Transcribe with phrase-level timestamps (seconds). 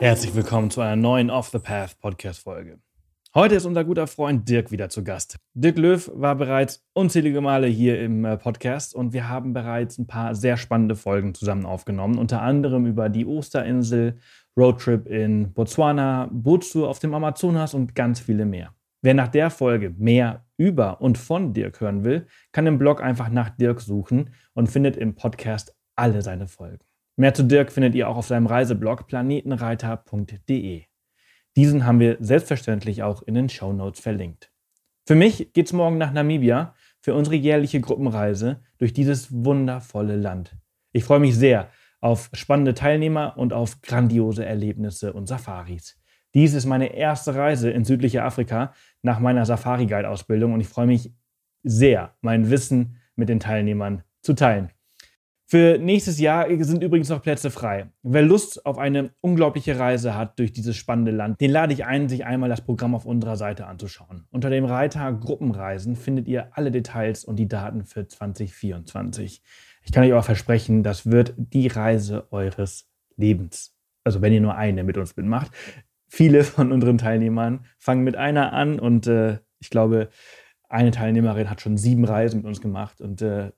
[0.00, 2.78] Herzlich willkommen zu einer neuen Off the Path Podcast Folge.
[3.34, 5.38] Heute ist unser guter Freund Dirk wieder zu Gast.
[5.54, 10.06] Dirk Löw war bereits unzählige Male hier im äh, Podcast und wir haben bereits ein
[10.06, 14.20] paar sehr spannende Folgen zusammen aufgenommen, unter anderem über die Osterinsel,
[14.56, 18.72] Roadtrip in Botswana, Bootstour auf dem Amazonas und ganz viele mehr.
[19.02, 23.30] Wer nach der Folge mehr über und von Dirk hören will, kann im Blog einfach
[23.30, 26.87] nach Dirk suchen und findet im Podcast alle seine Folgen.
[27.18, 30.84] Mehr zu Dirk findet ihr auch auf seinem Reiseblog planetenreiter.de.
[31.56, 34.52] Diesen haben wir selbstverständlich auch in den Show Notes verlinkt.
[35.04, 40.54] Für mich geht's morgen nach Namibia für unsere jährliche Gruppenreise durch dieses wundervolle Land.
[40.92, 45.98] Ich freue mich sehr auf spannende Teilnehmer und auf grandiose Erlebnisse und Safaris.
[46.34, 48.72] Dies ist meine erste Reise in südliche Afrika
[49.02, 51.12] nach meiner Safari-Guide-Ausbildung und ich freue mich
[51.64, 54.70] sehr, mein Wissen mit den Teilnehmern zu teilen.
[55.50, 57.88] Für nächstes Jahr sind übrigens noch Plätze frei.
[58.02, 62.10] Wer Lust auf eine unglaubliche Reise hat durch dieses spannende Land, den lade ich ein,
[62.10, 64.26] sich einmal das Programm auf unserer Seite anzuschauen.
[64.30, 69.42] Unter dem Reiter Gruppenreisen findet ihr alle Details und die Daten für 2024.
[69.86, 73.74] Ich kann euch aber versprechen, das wird die Reise eures Lebens.
[74.04, 75.50] Also wenn ihr nur eine mit uns mitmacht.
[76.08, 80.10] Viele von unseren Teilnehmern fangen mit einer an und äh, ich glaube,
[80.68, 83.52] eine Teilnehmerin hat schon sieben Reisen mit uns gemacht und äh,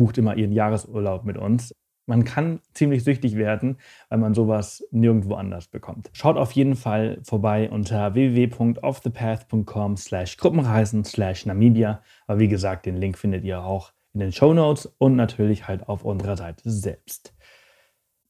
[0.00, 1.74] bucht immer ihren Jahresurlaub mit uns.
[2.06, 3.76] Man kann ziemlich süchtig werden,
[4.08, 6.08] weil man sowas nirgendwo anders bekommt.
[6.14, 12.02] Schaut auf jeden Fall vorbei unter www.offthepath.com slash Gruppenreisen slash Namibia.
[12.26, 15.86] Aber wie gesagt, den Link findet ihr auch in den Show Notes und natürlich halt
[15.86, 17.34] auf unserer Seite selbst.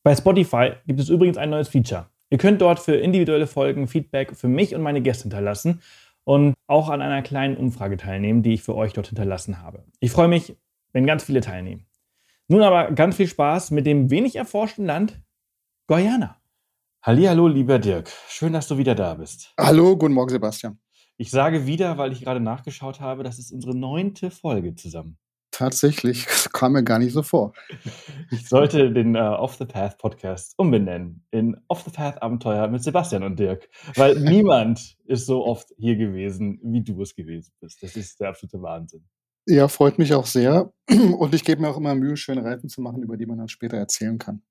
[0.02, 2.08] Bei Spotify gibt es übrigens ein neues Feature.
[2.30, 5.82] Ihr könnt dort für individuelle Folgen Feedback für mich und meine Gäste hinterlassen
[6.24, 9.84] und auch an einer kleinen Umfrage teilnehmen, die ich für euch dort hinterlassen habe.
[10.00, 10.56] Ich freue mich,
[10.92, 11.86] wenn ganz viele teilnehmen.
[12.48, 15.20] Nun aber ganz viel Spaß mit dem wenig erforschten Land
[15.86, 16.40] Guyana.
[17.02, 18.10] Hallo, lieber Dirk.
[18.28, 19.54] Schön, dass du wieder da bist.
[19.58, 20.78] Hallo, guten Morgen, Sebastian.
[21.16, 25.18] Ich sage wieder, weil ich gerade nachgeschaut habe, das ist unsere neunte Folge zusammen.
[25.50, 27.52] Tatsächlich, das kam mir gar nicht so vor.
[28.32, 32.82] Ich sollte den uh, Off the Path Podcast umbenennen in Off the Path Abenteuer mit
[32.82, 37.82] Sebastian und Dirk, weil niemand ist so oft hier gewesen, wie du es gewesen bist.
[37.82, 39.04] Das ist der absolute Wahnsinn.
[39.50, 40.72] Ja, freut mich auch sehr.
[41.18, 43.48] Und ich gebe mir auch immer Mühe, schöne Reiten zu machen, über die man dann
[43.48, 44.42] später erzählen kann.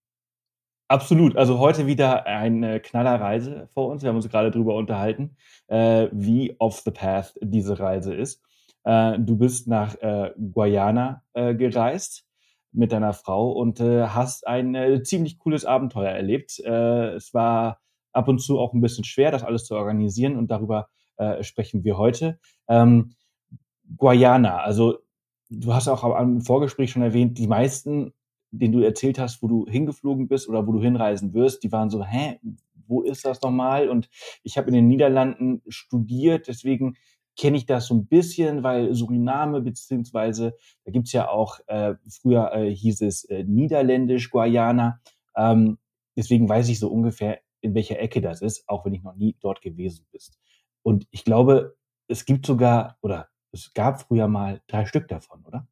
[0.90, 1.38] Absolut.
[1.38, 4.02] Also heute wieder eine Knallerreise vor uns.
[4.04, 8.42] Wir haben uns gerade darüber unterhalten, äh, wie off the path diese Reise ist.
[8.84, 12.26] Äh, du bist nach äh, Guyana äh, gereist
[12.74, 16.60] mit deiner Frau und äh, hast ein äh, ziemlich cooles Abenteuer erlebt.
[16.60, 17.80] Es war
[18.12, 20.90] ab und zu auch ein bisschen schwer, das alles zu organisieren und darüber
[21.42, 22.40] sprechen wir heute.
[22.70, 23.12] Ähm,
[23.98, 25.00] Guayana, also
[25.50, 28.14] du hast auch am Vorgespräch schon erwähnt, die meisten,
[28.52, 31.90] denen du erzählt hast, wo du hingeflogen bist oder wo du hinreisen wirst, die waren
[31.90, 32.40] so, hä,
[32.88, 33.90] wo ist das nochmal?
[33.90, 34.10] Und
[34.44, 36.96] ich habe in den Niederlanden studiert, deswegen
[37.38, 42.52] kenne ich das so ein bisschen, weil Suriname, beziehungsweise da gibt's ja auch, äh, früher
[42.54, 45.00] äh, hieß es äh, Niederländisch Guayana.
[45.38, 45.78] Ähm,
[46.18, 49.38] deswegen weiß ich so ungefähr, in welcher Ecke das ist, auch wenn ich noch nie
[49.40, 50.20] dort gewesen bin.
[50.82, 51.78] Und ich glaube,
[52.08, 55.68] es gibt sogar, oder es gab früher mal drei Stück davon, oder?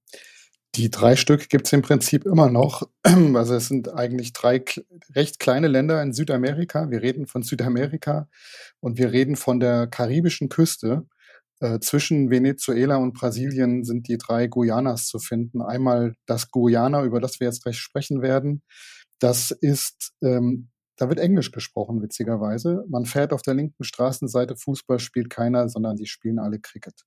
[0.75, 2.83] Die drei Stück gibt es im Prinzip immer noch.
[3.33, 4.63] Also es sind eigentlich drei
[5.15, 6.91] recht kleine Länder in Südamerika.
[6.91, 8.27] Wir reden von Südamerika
[8.79, 11.07] und wir reden von der karibischen Küste.
[11.59, 15.63] Äh, zwischen Venezuela und Brasilien sind die drei Guyanas zu finden.
[15.63, 18.61] Einmal das Guyana, über das wir jetzt gleich sprechen werden.
[19.19, 22.83] Das ist ähm, da wird Englisch gesprochen, witzigerweise.
[22.89, 27.05] Man fährt auf der linken Straßenseite, Fußball spielt keiner, sondern die spielen alle Cricket.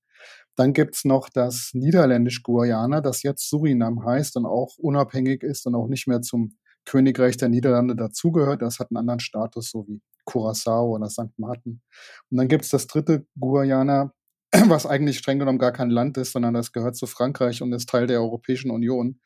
[0.55, 5.87] Dann gibt's noch das Niederländisch-Guayana, das jetzt Surinam heißt und auch unabhängig ist und auch
[5.87, 8.61] nicht mehr zum Königreich der Niederlande dazugehört.
[8.61, 11.37] Das hat einen anderen Status, so wie Curaçao oder St.
[11.37, 11.81] Martin.
[12.29, 14.13] Und dann gibt's das dritte Guayana,
[14.67, 17.89] was eigentlich streng genommen gar kein Land ist, sondern das gehört zu Frankreich und ist
[17.89, 19.19] Teil der Europäischen Union.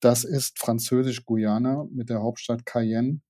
[0.00, 3.20] Das ist Französisch-Guyana mit der Hauptstadt Cayenne.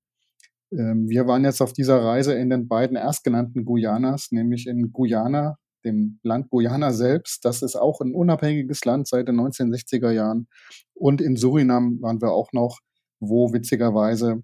[0.72, 5.56] Ähm, wir waren jetzt auf dieser Reise in den beiden erstgenannten Guyanas, nämlich in Guyana,
[5.84, 7.44] dem Land Guyana selbst.
[7.44, 10.48] Das ist auch ein unabhängiges Land seit den 1960er Jahren.
[10.94, 12.80] Und in Surinam waren wir auch noch,
[13.20, 14.42] wo witzigerweise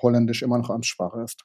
[0.00, 1.42] Holländisch immer noch Amtssprache ist.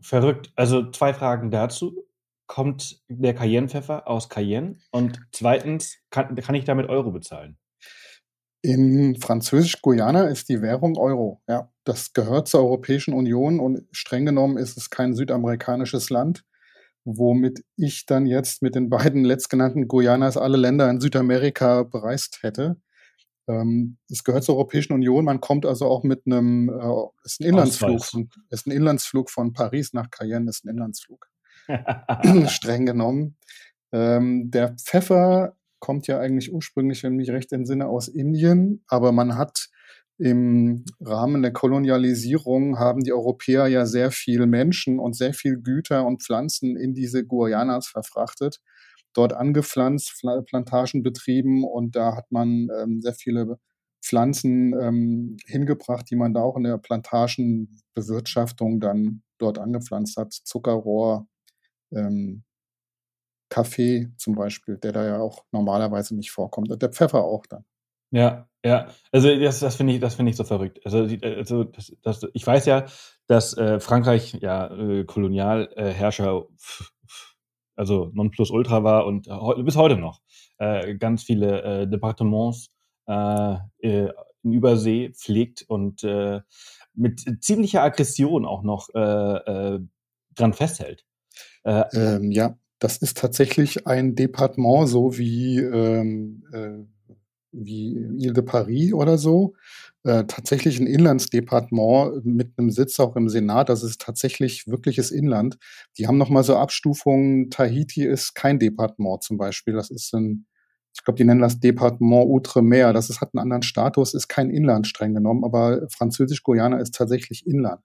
[0.00, 0.52] Verrückt.
[0.56, 2.04] Also zwei Fragen dazu.
[2.46, 4.78] Kommt der Cayennepfeffer aus Cayenne?
[4.90, 7.58] Und zweitens, kann, kann ich damit Euro bezahlen?
[8.62, 11.42] In Französisch-Guyana ist die Währung Euro.
[11.46, 16.44] Ja, das gehört zur Europäischen Union und streng genommen ist es kein südamerikanisches Land,
[17.04, 22.76] womit ich dann jetzt mit den beiden letztgenannten Guyanas alle Länder in Südamerika bereist hätte.
[23.48, 25.24] Ähm, es gehört zur Europäischen Union.
[25.24, 29.54] Man kommt also auch mit einem, äh, ist ein Inlandsflug, von, ist ein Inlandsflug von
[29.54, 31.26] Paris nach Cayenne, ist ein Inlandsflug.
[32.48, 33.38] Streng genommen.
[33.92, 39.38] Ähm, der Pfeffer kommt ja eigentlich ursprünglich, wenn mich recht entsinne, aus Indien, aber man
[39.38, 39.70] hat
[40.18, 46.04] im Rahmen der Kolonialisierung haben die Europäer ja sehr viel Menschen und sehr viel Güter
[46.04, 48.60] und Pflanzen in diese Guayanas verfrachtet,
[49.14, 53.58] dort angepflanzt, Plantagen betrieben und da hat man ähm, sehr viele
[54.02, 60.32] Pflanzen ähm, hingebracht, die man da auch in der Plantagenbewirtschaftung dann dort angepflanzt hat.
[60.32, 61.28] Zuckerrohr,
[61.92, 62.44] ähm,
[63.50, 66.70] Kaffee zum Beispiel, der da ja auch normalerweise nicht vorkommt.
[66.82, 67.64] Der Pfeffer auch dann.
[68.10, 68.88] Ja, ja.
[69.12, 70.80] Also das, das finde ich, das ich so verrückt.
[70.84, 72.86] Also, also das, das, ich weiß ja,
[73.26, 76.46] dass äh, Frankreich ja äh, Kolonialherrscher,
[77.76, 80.20] also Nonplusultra war und he bis heute noch
[80.58, 82.70] äh, ganz viele äh, Departements
[83.06, 84.12] äh, äh,
[84.42, 86.04] in Übersee pflegt und
[86.94, 91.04] mit ziemlicher Aggression auch noch dran festhält.
[91.64, 96.84] Äh, ähm, ja, das ist tatsächlich ein Departement, so wie, ähm, äh,
[97.52, 99.54] wie Ile de Paris oder so.
[100.04, 103.68] Äh, tatsächlich ein Inlandsdepartement mit einem Sitz auch im Senat.
[103.68, 105.58] Das ist tatsächlich wirkliches Inland.
[105.96, 107.50] Die haben nochmal so Abstufungen.
[107.50, 109.74] Tahiti ist kein Departement zum Beispiel.
[109.74, 110.46] Das ist ein,
[110.94, 112.92] ich glaube, die nennen das Departement Outremer.
[112.92, 117.46] Das ist, hat einen anderen Status, ist kein Inland streng genommen, aber Französisch-Guyana ist tatsächlich
[117.46, 117.84] Inland.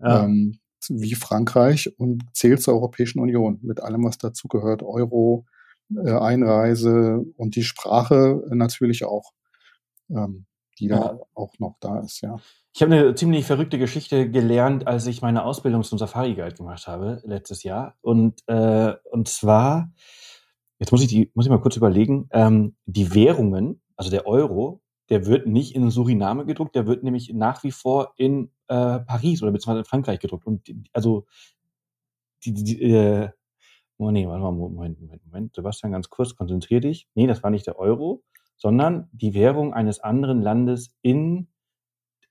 [0.00, 0.24] Ja.
[0.24, 0.58] Ähm,
[0.88, 5.46] wie Frankreich und zählt zur Europäischen Union mit allem, was dazugehört, Euro,
[5.94, 9.32] äh, Einreise und die Sprache natürlich auch,
[10.10, 10.46] ähm,
[10.78, 10.98] die ja.
[10.98, 12.38] da auch noch da ist, ja.
[12.74, 16.86] Ich habe eine ziemlich verrückte Geschichte gelernt, als ich meine Ausbildung zum Safari Guide gemacht
[16.86, 19.92] habe letztes Jahr und äh, und zwar
[20.78, 24.82] jetzt muss ich die muss ich mal kurz überlegen ähm, die Währungen also der Euro
[25.08, 29.42] der wird nicht in Suriname gedruckt, der wird nämlich nach wie vor in äh, Paris
[29.42, 30.46] oder beziehungsweise in Frankreich gedruckt.
[30.46, 31.26] Und die, also
[32.44, 33.30] die, die, äh,
[33.98, 37.08] oh nee, warte mal, Moment, Moment, Moment, Sebastian, ganz kurz, konzentrier dich.
[37.14, 38.22] Nee, das war nicht der Euro,
[38.56, 41.48] sondern die Währung eines anderen Landes in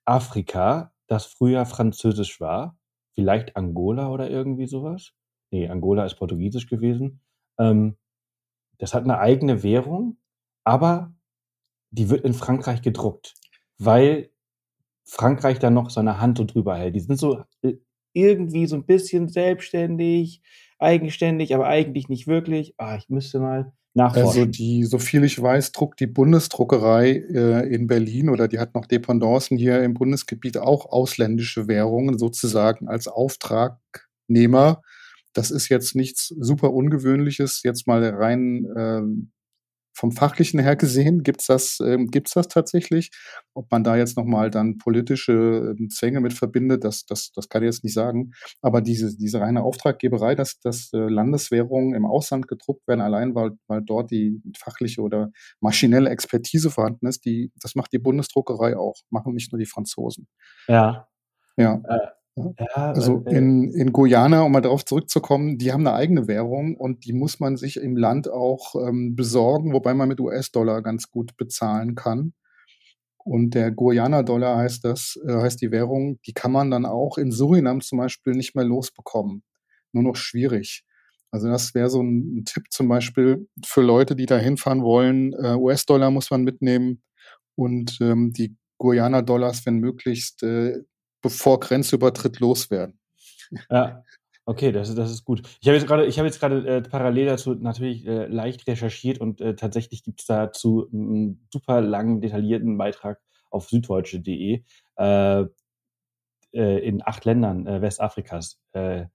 [0.06, 2.78] Afrika, das früher französisch war.
[3.14, 5.14] Vielleicht Angola oder irgendwie sowas.
[5.52, 7.22] Nee, Angola ist portugiesisch gewesen.
[7.58, 7.98] Ähm,
[8.78, 10.18] das hat eine eigene Währung,
[10.64, 11.14] aber
[11.92, 13.36] die wird in Frankreich gedruckt,
[13.78, 14.30] weil
[15.06, 16.96] Frankreich da noch seine Hand so drüber hält.
[16.96, 17.76] Die sind so äh,
[18.16, 20.42] irgendwie so ein bisschen selbstständig,
[20.80, 22.74] eigenständig, aber eigentlich nicht wirklich.
[22.78, 24.28] Ah, ich müsste mal nachforschen.
[24.28, 28.76] Also die, so viel ich weiß, druckt die Bundesdruckerei äh, in Berlin oder die hat
[28.76, 34.82] noch Dependancen hier im Bundesgebiet auch ausländische Währungen sozusagen als Auftragnehmer.
[35.34, 39.32] Das ist jetzt nichts super Ungewöhnliches, jetzt mal rein ähm,
[39.96, 43.12] vom Fachlichen her gesehen, gibt's das, ähm, gibt's das tatsächlich?
[43.54, 47.64] Ob man da jetzt nochmal dann politische ähm, Zwänge mit verbindet, das, das, das kann
[47.64, 48.32] ich jetzt nicht sagen.
[48.62, 53.52] Aber diese, diese reine Auftraggeberei, dass, dass äh, Landeswährungen im Ausland gedruckt werden, allein weil,
[53.68, 55.32] weil dort die fachliche oder
[55.62, 60.28] maschinelle Expertise vorhanden ist, die, das macht die Bundesdruckerei auch, machen nicht nur die Franzosen.
[60.68, 61.08] Ja.
[61.58, 61.82] Ja.
[61.88, 66.28] Äh, ja, also äh, in, in Guyana, um mal darauf zurückzukommen, die haben eine eigene
[66.28, 70.82] Währung und die muss man sich im Land auch ähm, besorgen, wobei man mit US-Dollar
[70.82, 72.34] ganz gut bezahlen kann.
[73.26, 77.32] Und der Guyana-Dollar heißt das, äh, heißt die Währung, die kann man dann auch in
[77.32, 79.44] Surinam zum Beispiel nicht mehr losbekommen.
[79.94, 80.84] Nur noch schwierig.
[81.32, 85.34] Also das wäre so ein, ein, Tipp zum Beispiel für Leute, die da hinfahren wollen.
[85.34, 87.02] Äh, US-Dollar muss man mitnehmen
[87.56, 90.82] und ähm, die Guyana-Dollars, wenn möglichst, äh,
[91.26, 93.00] bevor Grenzübertritt loswerden.
[93.72, 94.04] Ja,
[94.46, 95.42] okay, das ist, das ist gut.
[95.60, 100.04] Ich habe jetzt gerade, ich äh, parallel dazu natürlich äh, leicht recherchiert und äh, tatsächlich
[100.04, 104.64] gibt es dazu einen super langen, detaillierten Beitrag auf süddeutsche.de
[104.98, 105.46] äh,
[106.54, 109.06] äh, in acht Ländern äh, Westafrikas äh,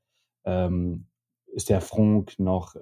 [0.45, 1.07] ähm,
[1.47, 2.77] ist der Franc noch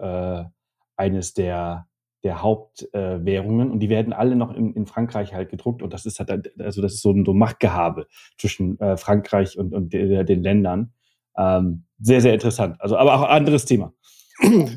[0.97, 1.87] eines der
[2.25, 6.05] der Hauptwährungen äh, und die werden alle noch in, in Frankreich halt gedruckt und das
[6.05, 8.07] ist halt, also das ist so ein so Machtgehabe
[8.37, 10.93] zwischen äh, Frankreich und, und de, den Ländern.
[11.37, 12.81] Ähm, sehr, sehr interessant.
[12.81, 13.93] Also, aber auch anderes Thema.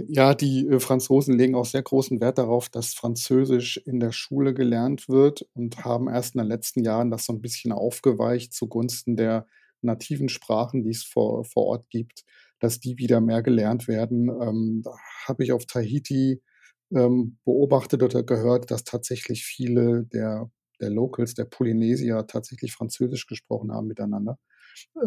[0.08, 4.54] Ja, die äh, Franzosen legen auch sehr großen Wert darauf, dass Französisch in der Schule
[4.54, 9.16] gelernt wird und haben erst in den letzten Jahren das so ein bisschen aufgeweicht zugunsten
[9.16, 9.46] der
[9.82, 12.24] nativen Sprachen, die es vor, vor Ort gibt,
[12.60, 14.30] dass die wieder mehr gelernt werden.
[14.30, 14.92] Ähm, da
[15.28, 16.42] habe ich auf Tahiti
[16.96, 23.72] ähm, beobachtet oder gehört, dass tatsächlich viele der, der Locals, der Polynesier tatsächlich Französisch gesprochen
[23.72, 24.38] haben miteinander.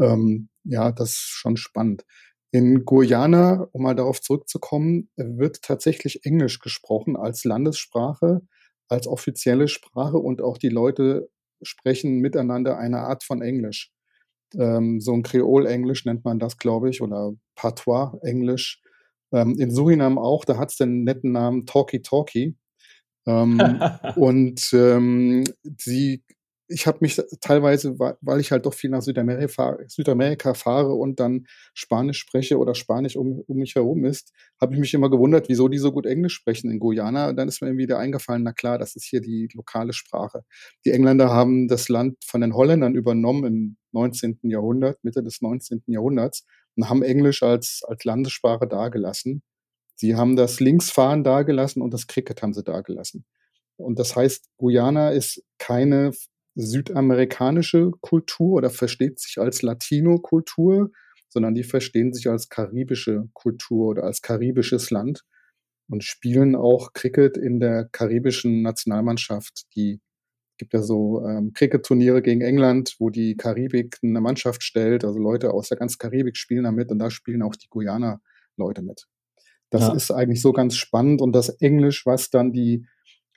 [0.00, 2.04] Ähm, ja, das ist schon spannend.
[2.52, 8.42] In Guyana, um mal darauf zurückzukommen, wird tatsächlich Englisch gesprochen als Landessprache,
[8.88, 11.28] als offizielle Sprache und auch die Leute
[11.62, 13.90] sprechen miteinander eine Art von Englisch.
[14.54, 18.82] Ähm, so ein Kreol-Englisch nennt man das, glaube ich, oder Patois-Englisch.
[19.34, 22.56] Ähm, in Surinam auch, da hat es den netten Namen Talkie Talkie.
[23.26, 23.60] Ähm,
[24.16, 25.44] und ähm,
[25.78, 26.22] sie
[26.66, 31.46] ich habe mich teilweise, weil ich halt doch viel nach Südamerika, Südamerika fahre und dann
[31.74, 35.68] Spanisch spreche oder Spanisch um, um mich herum ist, habe ich mich immer gewundert, wieso
[35.68, 37.28] die so gut Englisch sprechen in Guyana.
[37.28, 40.44] Und dann ist mir irgendwie wieder eingefallen, na klar, das ist hier die lokale Sprache.
[40.86, 44.38] Die Engländer haben das Land von den Holländern übernommen im 19.
[44.44, 45.82] Jahrhundert, Mitte des 19.
[45.86, 49.42] Jahrhunderts und haben Englisch als, als Landessprache dagelassen.
[49.96, 53.24] Sie haben das Linksfahren dagelassen und das Cricket haben sie dagelassen.
[53.76, 56.12] Und das heißt, Guyana ist keine
[56.54, 60.90] südamerikanische Kultur oder versteht sich als Latino-Kultur,
[61.28, 65.24] sondern die verstehen sich als karibische Kultur oder als karibisches Land
[65.88, 69.64] und spielen auch Cricket in der karibischen Nationalmannschaft.
[69.74, 70.00] Die
[70.56, 75.52] gibt ja so ähm, Cricket-Turniere gegen England, wo die Karibik eine Mannschaft stellt, also Leute
[75.52, 78.20] aus der ganzen Karibik spielen da mit und da spielen auch die Guyana
[78.56, 79.06] Leute mit.
[79.70, 79.94] Das ja.
[79.94, 82.86] ist eigentlich so ganz spannend und das Englisch, was dann die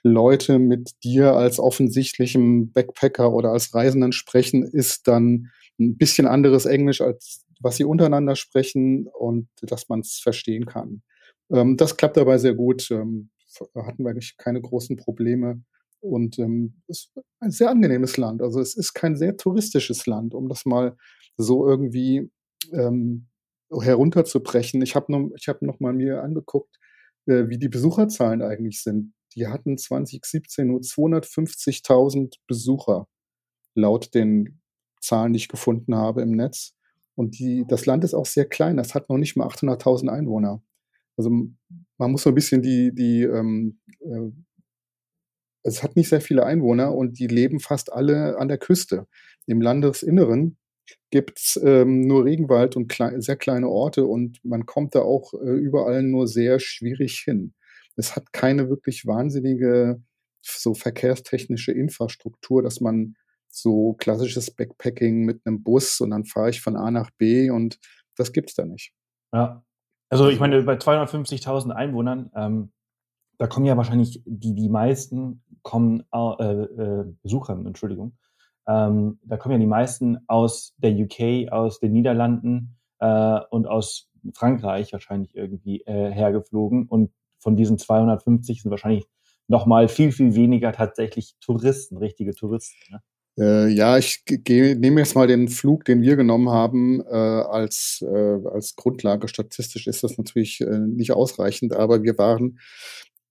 [0.02, 6.66] Leute mit dir als offensichtlichem Backpacker oder als Reisenden sprechen, ist dann ein bisschen anderes
[6.66, 11.02] Englisch, als was sie untereinander sprechen und dass man es verstehen kann.
[11.50, 12.88] Ähm, das klappt dabei sehr gut.
[12.90, 13.30] Ähm,
[13.74, 15.62] hatten wir eigentlich keine großen Probleme.
[16.00, 18.42] Und ähm, es ist ein sehr angenehmes Land.
[18.42, 20.96] Also es ist kein sehr touristisches Land, um das mal
[21.36, 22.30] so irgendwie
[22.72, 23.28] ähm,
[23.70, 24.82] herunterzubrechen.
[24.82, 26.78] Ich habe noch, ich hab noch mal mir angeguckt,
[27.26, 33.06] äh, wie die Besucherzahlen eigentlich sind die hatten 2017 nur 250.000 Besucher,
[33.74, 34.60] laut den
[35.00, 36.74] Zahlen, die ich gefunden habe im Netz.
[37.14, 40.62] Und die, das Land ist auch sehr klein, das hat noch nicht mal 800.000 Einwohner.
[41.16, 44.30] Also man muss so ein bisschen die, die ähm, äh,
[45.68, 49.06] es hat nicht sehr viele Einwohner und die leben fast alle an der Küste.
[49.46, 50.58] Im Landesinneren
[51.10, 55.34] gibt es ähm, nur Regenwald und klei sehr kleine Orte und man kommt da auch
[55.34, 57.54] äh, überall nur sehr schwierig hin
[57.98, 60.00] es hat keine wirklich wahnsinnige
[60.40, 63.16] so verkehrstechnische Infrastruktur, dass man
[63.50, 67.78] so klassisches Backpacking mit einem Bus und dann fahre ich von A nach B und
[68.16, 68.92] das gibt es da nicht.
[69.34, 69.64] Ja,
[70.08, 72.72] also ich meine, bei 250.000 Einwohnern, ähm,
[73.38, 78.16] da kommen ja wahrscheinlich die, die meisten kommen, äh, äh, Besuchern, Entschuldigung,
[78.66, 84.10] ähm, da kommen ja die meisten aus der UK, aus den Niederlanden äh, und aus
[84.34, 89.06] Frankreich wahrscheinlich irgendwie äh, hergeflogen und von diesen 250 sind wahrscheinlich
[89.46, 92.76] noch mal viel, viel weniger tatsächlich Touristen, richtige Touristen.
[92.90, 93.00] Ne?
[93.38, 98.38] Äh, ja, ich nehme jetzt mal den Flug, den wir genommen haben, äh, als, äh,
[98.52, 99.28] als Grundlage.
[99.28, 102.58] Statistisch ist das natürlich äh, nicht ausreichend, aber wir waren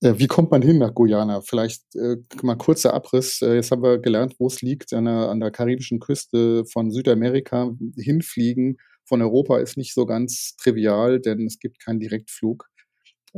[0.01, 1.42] wie kommt man hin nach Guyana?
[1.42, 3.42] Vielleicht äh, mal kurzer Abriss.
[3.42, 6.92] Äh, jetzt haben wir gelernt, wo es liegt, an der, an der karibischen Küste von
[6.92, 7.72] Südamerika.
[7.98, 12.68] Hinfliegen von Europa ist nicht so ganz trivial, denn es gibt keinen Direktflug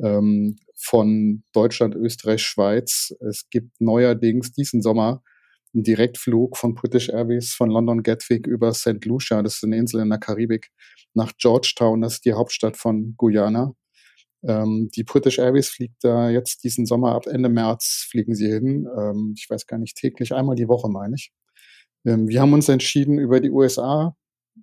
[0.03, 3.15] ähm, von Deutschland, Österreich, Schweiz.
[3.21, 5.21] Es gibt neuerdings diesen Sommer
[5.73, 9.05] einen Direktflug von British Airways von London Gatwick über St.
[9.05, 10.71] Lucia, das ist eine Insel in der Karibik,
[11.13, 13.73] nach Georgetown, das ist die Hauptstadt von Guyana.
[14.43, 18.87] Ähm, die British Airways fliegt da jetzt diesen Sommer ab Ende März fliegen sie hin.
[18.97, 21.31] Ähm, ich weiß gar nicht, täglich, einmal die Woche meine ich.
[22.05, 24.15] Ähm, wir haben uns entschieden, über die USA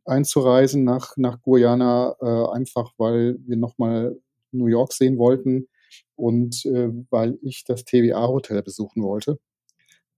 [0.05, 4.17] einzureisen nach, nach Guyana, äh, einfach weil wir nochmal
[4.53, 5.69] New York sehen wollten
[6.15, 9.39] und äh, weil ich das TVA-Hotel besuchen wollte.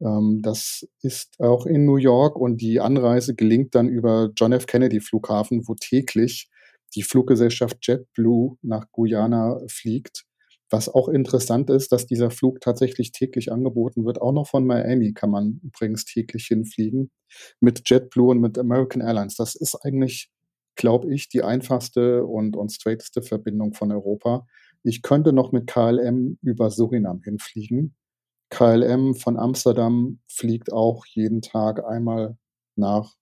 [0.00, 4.66] Ähm, das ist auch in New York und die Anreise gelingt dann über John F.
[4.66, 6.48] Kennedy Flughafen, wo täglich
[6.94, 10.24] die Fluggesellschaft JetBlue nach Guyana fliegt.
[10.70, 14.20] Was auch interessant ist, dass dieser Flug tatsächlich täglich angeboten wird.
[14.20, 17.10] Auch noch von Miami kann man übrigens täglich hinfliegen
[17.60, 19.36] mit JetBlue und mit American Airlines.
[19.36, 20.30] Das ist eigentlich
[20.78, 24.46] glaube ich, die einfachste und, und straighteste Verbindung von Europa.
[24.84, 27.96] Ich könnte noch mit KLM über Surinam hinfliegen.
[28.50, 32.38] KLM von Amsterdam fliegt auch jeden Tag einmal
[32.76, 33.14] nach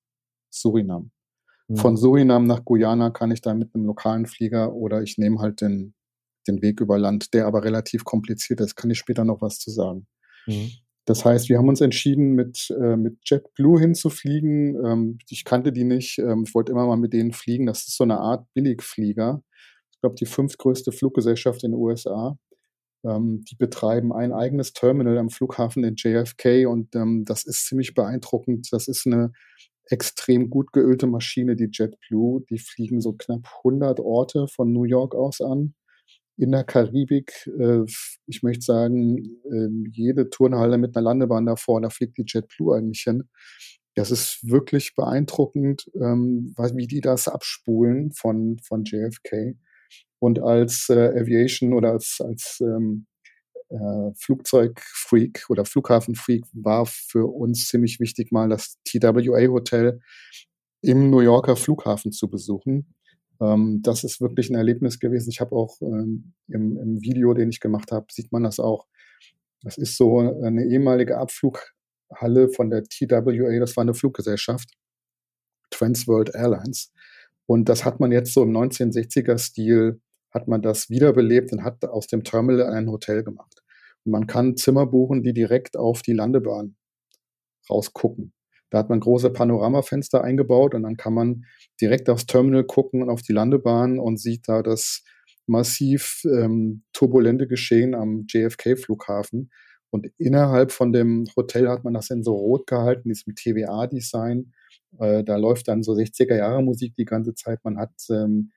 [0.50, 1.10] Surinam.
[1.68, 1.76] Mhm.
[1.76, 5.60] Von Surinam nach Guyana kann ich dann mit einem lokalen Flieger oder ich nehme halt
[5.60, 5.94] den,
[6.46, 8.76] den Weg über Land, der aber relativ kompliziert ist.
[8.76, 10.06] Kann ich später noch was zu sagen.
[10.46, 10.70] Mhm.
[11.06, 14.84] Das heißt, wir haben uns entschieden, mit, äh, mit JetBlue hinzufliegen.
[14.84, 16.18] Ähm, ich kannte die nicht.
[16.18, 17.66] Ähm, ich wollte immer mal mit denen fliegen.
[17.66, 19.42] Das ist so eine Art Billigflieger.
[19.92, 22.36] Ich glaube, die fünftgrößte Fluggesellschaft in den USA.
[23.04, 27.94] Ähm, die betreiben ein eigenes Terminal am Flughafen in JFK und ähm, das ist ziemlich
[27.94, 28.68] beeindruckend.
[28.72, 29.32] Das ist eine
[29.88, 32.44] extrem gut geölte Maschine, die JetBlue.
[32.50, 35.74] Die fliegen so knapp 100 Orte von New York aus an
[36.36, 37.84] in der Karibik, äh,
[38.26, 39.18] ich möchte sagen,
[39.50, 43.28] äh, jede Turnhalle mit einer Landebahn davor, da fliegt die JetBlue eigentlich hin.
[43.94, 49.56] Das ist wirklich beeindruckend, ähm, wie die das abspulen von, von JFK.
[50.18, 53.06] Und als äh, Aviation oder als, als ähm,
[53.68, 60.00] äh, Flugzeugfreak oder Flughafenfreak war für uns ziemlich wichtig, mal das TWA Hotel
[60.82, 62.94] im New Yorker Flughafen zu besuchen.
[63.40, 65.30] Ähm, das ist wirklich ein Erlebnis gewesen.
[65.30, 68.86] Ich habe auch ähm, im, im, Video, den ich gemacht habe, sieht man das auch.
[69.62, 74.70] Das ist so eine ehemalige Abflughalle von der TWA, das war eine Fluggesellschaft,
[75.70, 76.92] Transworld Airlines.
[77.46, 80.00] Und das hat man jetzt so im 1960er-Stil,
[80.36, 83.62] hat man das wiederbelebt und hat aus dem Terminal ein Hotel gemacht.
[84.04, 86.76] Und man kann Zimmer buchen, die direkt auf die Landebahn
[87.68, 88.32] rausgucken.
[88.70, 91.44] Da hat man große Panoramafenster eingebaut und dann kann man
[91.80, 95.02] direkt aufs Terminal gucken und auf die Landebahn und sieht da das
[95.46, 99.50] massiv ähm, turbulente Geschehen am JFK-Flughafen.
[99.90, 104.52] Und innerhalb von dem Hotel hat man das in so rot gehalten, diesem TVA-Design.
[104.98, 107.60] Äh, da läuft dann so 60er-Jahre-Musik die ganze Zeit.
[107.64, 108.50] Man hat ähm,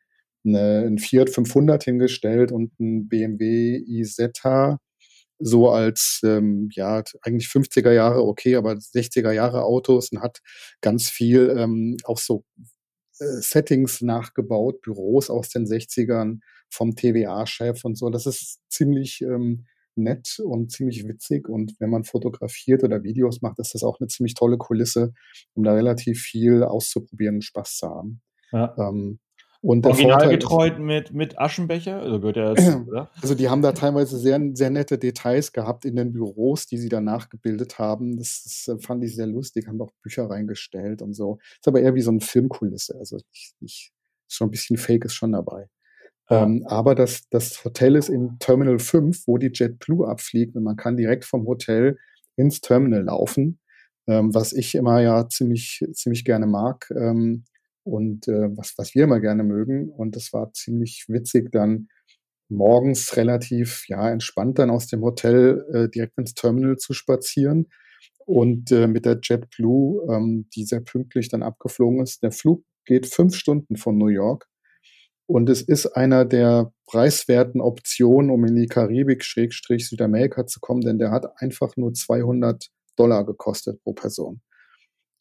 [0.46, 4.80] eine, ein Fiat 500 hingestellt und ein BMW Isetta
[5.40, 10.42] so als, ähm, ja, eigentlich 50er Jahre okay, aber 60er Jahre Autos und hat
[10.82, 12.44] ganz viel ähm, auch so
[13.20, 18.10] äh, Settings nachgebaut, Büros aus den 60ern vom TVA-Chef und so.
[18.10, 19.66] Das ist ziemlich ähm,
[19.96, 21.48] nett und ziemlich witzig.
[21.48, 25.14] Und wenn man fotografiert oder Videos macht, ist das auch eine ziemlich tolle Kulisse,
[25.54, 28.22] um da relativ viel auszuprobieren und Spaß zu haben.
[28.52, 28.76] Ja.
[28.78, 29.20] Ähm,
[29.62, 32.02] und Originalgetreu mit, mit Aschenbecher?
[32.02, 33.10] Also gehört ja dazu, oder?
[33.22, 36.88] Also die haben da teilweise sehr, sehr nette Details gehabt in den Büros, die sie
[36.88, 38.18] da nachgebildet haben.
[38.18, 41.40] Das, das äh, fand ich sehr lustig, haben auch Bücher reingestellt und so.
[41.60, 42.96] Ist aber eher wie so eine Filmkulisse.
[42.98, 43.92] Also ich, ich,
[44.28, 45.68] schon ein bisschen Fake ist schon dabei.
[46.30, 46.44] Ja.
[46.44, 50.78] Ähm, aber das, das Hotel ist im Terminal 5, wo die JetBlue abfliegt und man
[50.78, 51.98] kann direkt vom Hotel
[52.36, 53.60] ins Terminal laufen,
[54.08, 56.90] ähm, was ich immer ja ziemlich, ziemlich gerne mag.
[56.96, 57.44] Ähm,
[57.84, 59.90] und äh, was, was wir immer gerne mögen.
[59.90, 61.88] Und das war ziemlich witzig, dann
[62.50, 67.68] morgens relativ ja entspannt dann aus dem Hotel äh, direkt ins Terminal zu spazieren
[68.26, 72.24] und äh, mit der JetBlue, ähm, die sehr pünktlich dann abgeflogen ist.
[72.24, 74.48] Der Flug geht fünf Stunden von New York
[75.28, 80.82] und es ist einer der preiswerten Optionen, um in die Karibik Schrägstrich Südamerika zu kommen,
[80.82, 84.42] denn der hat einfach nur 200 Dollar gekostet pro Person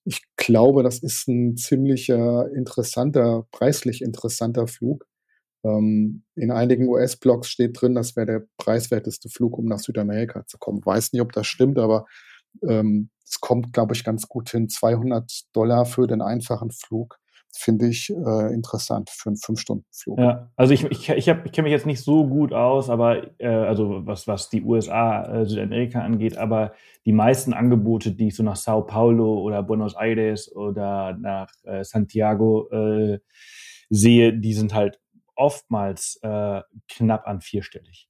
[0.09, 5.07] ich glaube, das ist ein ziemlicher interessanter, preislich interessanter Flug.
[5.65, 10.57] Ähm, in einigen US-Blogs steht drin, das wäre der preiswerteste Flug, um nach Südamerika zu
[10.57, 10.81] kommen.
[10.83, 12.07] Weiß nicht, ob das stimmt, aber
[12.67, 14.71] ähm, es kommt, glaube ich, ganz gut hin.
[14.71, 17.19] 200 Dollar für den einfachen Flug
[17.53, 20.19] finde ich äh, interessant für einen Fünf-Stunden-Flug.
[20.19, 23.49] Ja, also ich, ich, ich, ich kenne mich jetzt nicht so gut aus, aber äh,
[23.49, 26.73] also was, was die USA, äh, Südamerika angeht, aber
[27.05, 31.85] die meisten Angebote, die ich so nach Sao Paulo oder Buenos Aires oder nach äh,
[31.85, 33.19] Santiago äh,
[33.91, 35.01] sehe, die sind halt
[35.35, 38.08] oftmals äh, knapp an vierstellig.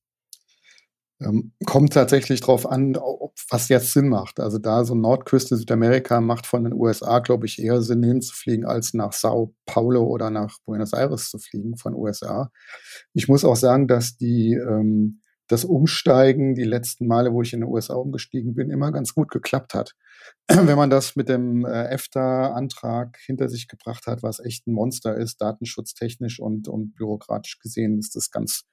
[1.21, 4.39] Ähm, kommt tatsächlich drauf an, ob, was jetzt Sinn macht.
[4.39, 8.95] Also da so Nordküste Südamerika macht von den USA, glaube ich, eher Sinn hinzufliegen, als
[8.95, 12.51] nach Sao Paulo oder nach Buenos Aires zu fliegen von USA.
[13.15, 17.61] Ich muss auch sagen, dass die ähm, das Umsteigen die letzten Male, wo ich in
[17.61, 19.95] den USA umgestiegen bin, immer ganz gut geklappt hat.
[20.49, 25.17] Wenn man das mit dem äh, EFTA-Antrag hinter sich gebracht hat, was echt ein Monster
[25.17, 28.65] ist, datenschutztechnisch und, und bürokratisch gesehen, ist das ganz,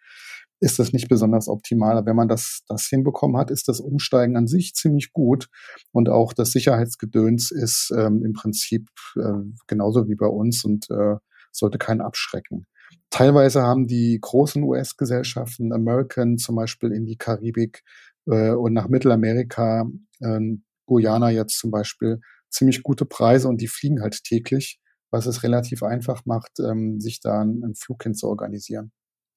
[0.60, 2.06] ist das nicht besonders optimal.
[2.06, 5.48] Wenn man das, das hinbekommen hat, ist das Umsteigen an sich ziemlich gut.
[5.92, 11.16] Und auch das Sicherheitsgedöns ist ähm, im Prinzip äh, genauso wie bei uns und äh,
[11.52, 12.68] sollte keinen abschrecken.
[13.10, 17.84] Teilweise haben die großen US-Gesellschaften, American zum Beispiel in die Karibik
[18.28, 19.86] äh, und nach Mittelamerika,
[20.20, 20.40] äh,
[20.86, 24.80] Guyana jetzt zum Beispiel, ziemlich gute Preise und die fliegen halt täglich,
[25.12, 28.92] was es relativ einfach macht, ähm, sich da einen, Flug hin zu organisieren.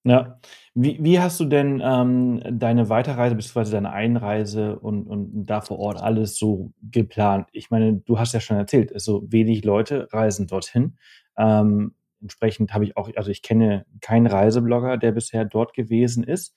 [0.05, 0.41] Ja.
[0.75, 3.73] Wie, wie hast du denn ähm, deine Weiterreise bzw.
[3.73, 7.49] deine Einreise und, und da vor Ort alles so geplant?
[7.53, 10.97] Ich meine, du hast ja schon erzählt, also wenig Leute reisen dorthin.
[11.37, 16.55] Ähm, entsprechend habe ich auch, also ich kenne keinen Reiseblogger, der bisher dort gewesen ist.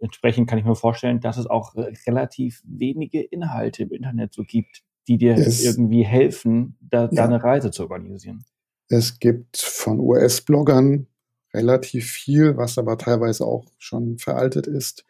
[0.00, 1.74] Entsprechend kann ich mir vorstellen, dass es auch
[2.06, 7.08] relativ wenige Inhalte im Internet so gibt, die dir es, irgendwie helfen, da, ja.
[7.08, 8.44] deine Reise zu organisieren.
[8.88, 11.08] Es gibt von US-Bloggern
[11.52, 15.04] relativ viel, was aber teilweise auch schon veraltet ist.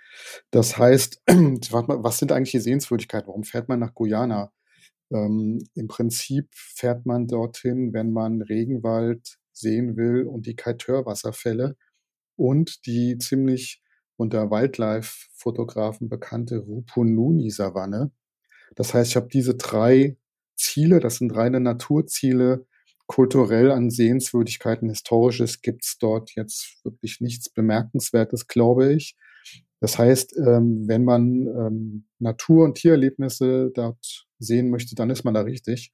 [0.51, 3.29] Das heißt, was sind eigentlich die Sehenswürdigkeiten?
[3.29, 4.53] Warum fährt man nach Guyana?
[5.13, 11.77] Ähm, Im Prinzip fährt man dorthin, wenn man Regenwald sehen will und die Kaitör-Wasserfälle
[12.37, 13.83] und die ziemlich
[14.17, 18.11] und der Wildlife-Fotografen bekannte Rupununi-Savanne.
[18.75, 20.17] Das heißt, ich habe diese drei
[20.57, 22.67] Ziele, das sind reine Naturziele,
[23.07, 29.17] kulturell an Sehenswürdigkeiten, historisches gibt's dort jetzt wirklich nichts Bemerkenswertes, glaube ich.
[29.81, 35.35] Das heißt, ähm, wenn man ähm, Natur- und Tiererlebnisse dort sehen möchte, dann ist man
[35.35, 35.93] da richtig.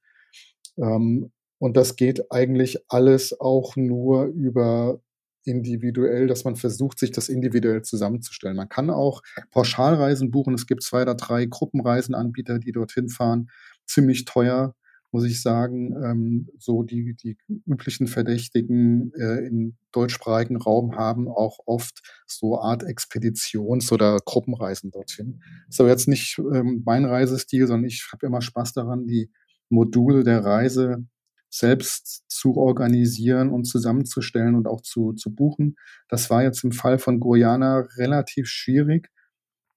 [0.77, 1.31] Ähm,
[1.63, 4.99] und das geht eigentlich alles auch nur über
[5.45, 8.57] individuell, dass man versucht, sich das individuell zusammenzustellen.
[8.57, 10.55] Man kann auch Pauschalreisen buchen.
[10.55, 13.49] Es gibt zwei oder drei Gruppenreisenanbieter, die dorthin fahren.
[13.85, 14.75] Ziemlich teuer
[15.13, 21.59] muss ich sagen, ähm, so die, die üblichen Verdächtigen äh, im deutschsprachigen Raum haben auch
[21.65, 25.41] oft so Art Expeditions- oder Gruppenreisen dorthin.
[25.69, 29.31] Ist aber jetzt nicht ähm, mein Reisestil, sondern ich habe immer Spaß daran, die
[29.69, 31.05] Module der Reise
[31.53, 35.75] selbst zu organisieren und zusammenzustellen und auch zu, zu buchen.
[36.09, 39.11] Das war jetzt im Fall von Guyana relativ schwierig,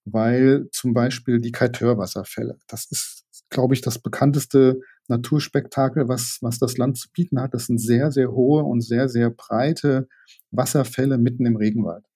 [0.07, 6.79] weil zum Beispiel die Kaitör-Wasserfälle, das ist, glaube ich, das bekannteste Naturspektakel, was, was das
[6.79, 7.53] Land zu bieten hat.
[7.53, 10.09] Das sind sehr, sehr hohe und sehr, sehr breite
[10.51, 12.07] Wasserfälle mitten im Regenwald.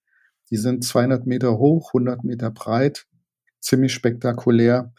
[0.48, 3.06] Die sind 200 Meter hoch, 100 Meter breit,
[3.60, 4.94] ziemlich spektakulär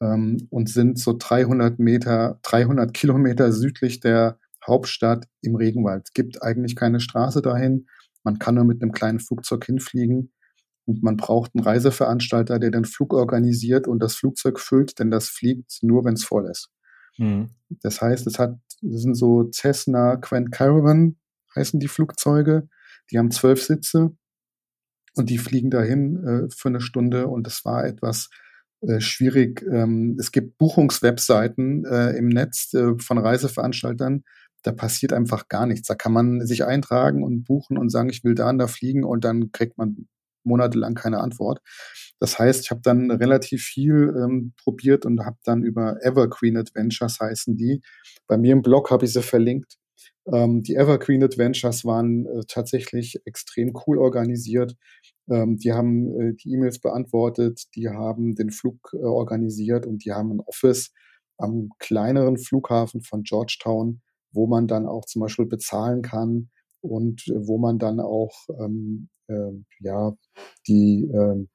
[0.00, 6.02] ähm, und sind so 300 Meter, 300 Kilometer südlich der Hauptstadt im Regenwald.
[6.06, 7.86] Es gibt eigentlich keine Straße dahin.
[8.24, 10.32] Man kann nur mit einem kleinen Flugzeug hinfliegen.
[10.84, 15.28] Und man braucht einen Reiseveranstalter, der den Flug organisiert und das Flugzeug füllt, denn das
[15.28, 16.70] fliegt nur, wenn es voll ist.
[17.18, 17.50] Mhm.
[17.82, 21.16] Das heißt, es hat, das sind so Cessna Quent Caravan
[21.54, 22.68] heißen die Flugzeuge.
[23.10, 24.16] Die haben zwölf Sitze
[25.14, 28.30] und die fliegen dahin äh, für eine Stunde und es war etwas
[28.80, 29.64] äh, schwierig.
[29.70, 34.24] Ähm, es gibt Buchungswebseiten äh, im Netz äh, von Reiseveranstaltern,
[34.62, 35.88] da passiert einfach gar nichts.
[35.88, 39.04] Da kann man sich eintragen und buchen und sagen, ich will da und da fliegen
[39.04, 40.08] und dann kriegt man
[40.44, 41.60] monatelang keine Antwort.
[42.20, 47.20] Das heißt, ich habe dann relativ viel ähm, probiert und habe dann über Evergreen Adventures
[47.20, 47.82] heißen die.
[48.26, 49.76] Bei mir im Blog habe ich sie verlinkt.
[50.32, 54.76] Ähm, die Evergreen Adventures waren äh, tatsächlich extrem cool organisiert.
[55.30, 60.12] Ähm, die haben äh, die E-Mails beantwortet, die haben den Flug äh, organisiert und die
[60.12, 60.92] haben ein Office
[61.38, 64.00] am kleineren Flughafen von Georgetown,
[64.32, 69.08] wo man dann auch zum Beispiel bezahlen kann und äh, wo man dann auch ähm,
[69.28, 70.14] äh, ja
[70.66, 71.46] die äh,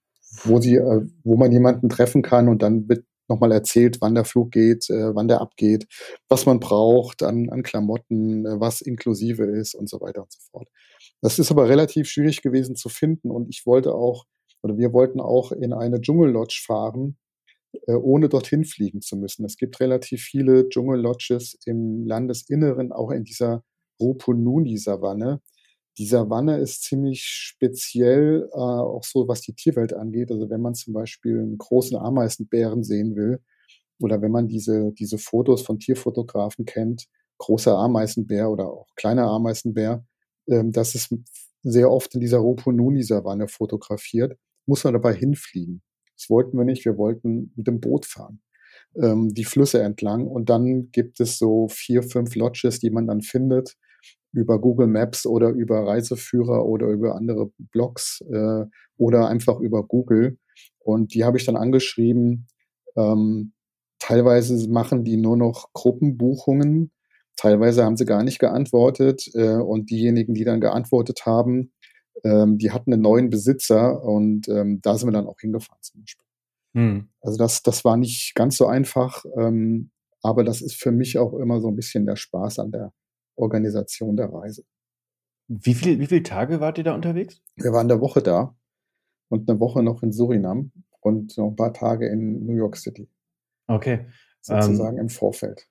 [0.44, 4.26] wo sie, äh, wo man jemanden treffen kann und dann wird nochmal erzählt, wann der
[4.26, 5.88] Flug geht, äh, wann der abgeht,
[6.30, 10.40] was man braucht an, an Klamotten, äh, was inklusive ist und so weiter und so
[10.52, 10.70] fort.
[11.22, 14.26] Das ist aber relativ schwierig gewesen zu finden und ich wollte auch,
[14.62, 17.18] oder wir wollten auch in eine Dschungellodge fahren,
[17.88, 19.46] äh, ohne dorthin fliegen zu müssen.
[19.46, 23.64] Es gibt relativ viele Dschungellodges im Landesinneren, auch in dieser
[24.00, 25.42] Rupununi-Savanne
[25.98, 30.32] die Savanne ist ziemlich speziell, äh, auch so was die Tierwelt angeht.
[30.32, 33.40] Also wenn man zum Beispiel einen großen Ameisenbären sehen will
[34.00, 37.06] oder wenn man diese, diese Fotos von Tierfotografen kennt,
[37.38, 40.06] großer Ameisenbär oder auch kleiner Ameisenbär,
[40.48, 41.14] ähm, das ist
[41.64, 45.82] sehr oft in dieser Roponuni-Savanne fotografiert, muss man dabei hinfliegen.
[46.18, 48.42] Das wollten wir nicht, wir wollten mit dem Boot fahren
[48.96, 50.28] ähm, die Flüsse entlang.
[50.28, 53.76] Und dann gibt es so vier, fünf Lodges, die man dann findet,
[54.34, 58.66] über Google Maps oder über Reiseführer oder über andere Blogs äh,
[58.98, 60.38] oder einfach über Google.
[60.80, 62.48] Und die habe ich dann angeschrieben.
[62.96, 63.54] Ähm,
[64.00, 66.92] teilweise machen die nur noch Gruppenbuchungen.
[67.36, 69.30] Teilweise haben sie gar nicht geantwortet.
[69.36, 71.72] Äh, und diejenigen, die dann geantwortet haben,
[72.24, 74.04] ähm, die hatten einen neuen Besitzer.
[74.04, 76.28] Und ähm, da sind wir dann auch hingefahren zum Beispiel.
[76.76, 77.10] Hm.
[77.22, 79.26] Also das, das war nicht ganz so einfach.
[79.38, 79.92] Ähm,
[80.24, 82.94] aber das ist für mich auch immer so ein bisschen der Spaß an der
[83.36, 84.64] Organisation der Reise.
[85.48, 87.42] Wie, viel, wie viele Tage wart ihr da unterwegs?
[87.56, 88.56] Wir waren eine Woche da
[89.30, 93.10] und eine Woche noch in Surinam und noch ein paar Tage in New York City.
[93.68, 94.08] Okay.
[94.42, 95.68] Sozusagen ähm, im Vorfeld.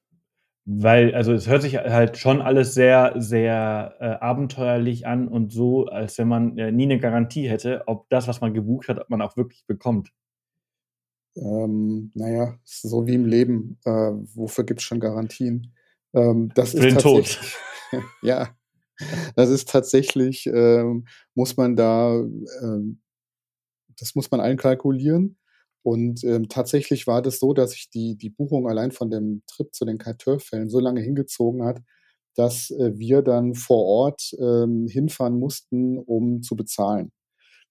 [0.64, 5.86] Weil, also es hört sich halt schon alles sehr, sehr äh, abenteuerlich an und so,
[5.86, 9.10] als wenn man äh, nie eine Garantie hätte, ob das, was man gebucht hat, ob
[9.10, 10.12] man auch wirklich bekommt.
[11.34, 13.78] Ähm, naja, so wie im Leben.
[13.84, 15.74] Äh, wofür gibt es schon Garantien?
[16.14, 17.40] Ähm, das Für ist den Tod.
[18.22, 18.56] ja,
[19.36, 22.14] das ist tatsächlich, ähm, muss man da,
[22.62, 23.00] ähm,
[23.98, 25.38] das muss man einkalkulieren.
[25.84, 29.74] Und ähm, tatsächlich war das so, dass sich die, die Buchung allein von dem Trip
[29.74, 31.80] zu den Kaitör-Fällen so lange hingezogen hat,
[32.36, 37.10] dass äh, wir dann vor Ort ähm, hinfahren mussten, um zu bezahlen.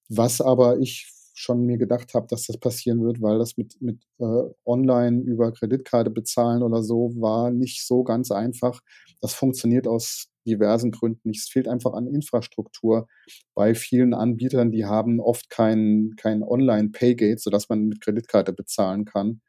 [0.09, 1.09] Was aber ich
[1.41, 5.51] schon mir gedacht habe, dass das passieren wird, weil das mit, mit äh, online über
[5.51, 8.81] Kreditkarte bezahlen oder so war nicht so ganz einfach.
[9.21, 11.41] Das funktioniert aus diversen Gründen nicht.
[11.41, 13.07] Es fehlt einfach an Infrastruktur
[13.55, 14.71] bei vielen Anbietern.
[14.71, 19.41] Die haben oft kein, kein Online-Paygate, sodass man mit Kreditkarte bezahlen kann.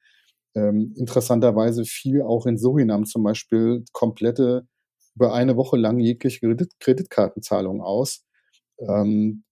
[0.55, 4.67] Ähm, interessanterweise fiel auch in Surinam zum Beispiel komplette
[5.15, 8.25] über eine Woche lang jegliche Kredit Kreditkartenzahlung aus.
[8.79, 9.45] Ähm,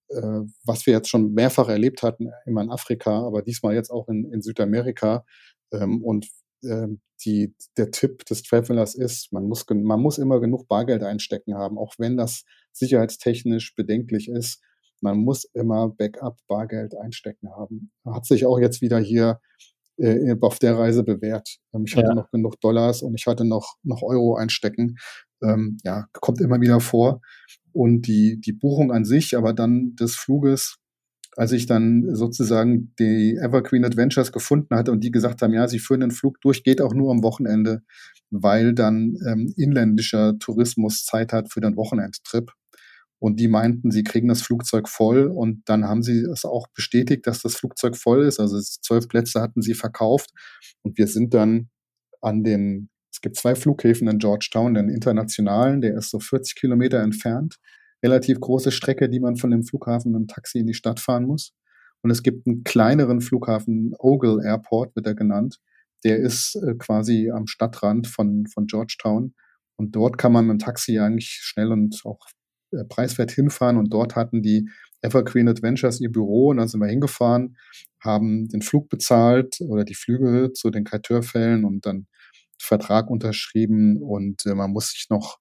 [0.65, 4.31] was wir jetzt schon mehrfach erlebt hatten, immer in Afrika, aber diesmal jetzt auch in,
[4.31, 5.25] in Südamerika.
[5.71, 6.27] Ähm, und
[6.63, 6.87] äh,
[7.25, 11.77] die, der Tipp des Travelers ist, man muss, man muss immer genug Bargeld einstecken haben,
[11.77, 14.61] auch wenn das sicherheitstechnisch bedenklich ist.
[15.01, 17.91] Man muss immer Backup Bargeld einstecken haben.
[18.05, 19.39] Hat sich auch jetzt wieder hier
[19.97, 21.57] äh, auf der Reise bewährt.
[21.73, 22.15] Ähm, ich hatte ja.
[22.15, 24.97] noch genug Dollars und ich hatte noch, noch Euro einstecken.
[25.43, 27.21] Ähm, ja, kommt immer wieder vor.
[27.73, 30.77] Und die, die Buchung an sich, aber dann des Fluges,
[31.37, 35.79] als ich dann sozusagen die Evergreen Adventures gefunden hatte und die gesagt haben, ja, sie
[35.79, 37.83] führen den Flug durch, geht auch nur am Wochenende,
[38.29, 42.51] weil dann ähm, inländischer Tourismus Zeit hat für den Wochenendtrip.
[43.19, 47.27] Und die meinten, sie kriegen das Flugzeug voll und dann haben sie es auch bestätigt,
[47.27, 48.39] dass das Flugzeug voll ist.
[48.39, 50.31] Also zwölf Plätze hatten sie verkauft
[50.81, 51.69] und wir sind dann
[52.19, 56.99] an den, es gibt zwei Flughäfen in Georgetown, den internationalen, der ist so 40 Kilometer
[56.99, 57.57] entfernt.
[58.03, 61.25] Relativ große Strecke, die man von dem Flughafen mit dem Taxi in die Stadt fahren
[61.25, 61.53] muss.
[62.01, 65.59] Und es gibt einen kleineren Flughafen, Ogle Airport wird er genannt.
[66.03, 69.35] Der ist äh, quasi am Stadtrand von, von Georgetown.
[69.75, 72.19] Und dort kann man mit dem Taxi eigentlich schnell und auch
[72.71, 74.69] äh, preiswert hinfahren und dort hatten die
[75.01, 77.57] Evergreen Adventures ihr Büro und dann sind wir hingefahren,
[77.99, 82.07] haben den Flug bezahlt oder die Flüge zu den Kaitörfällen und dann
[82.61, 85.39] Vertrag unterschrieben und äh, man muss sich noch,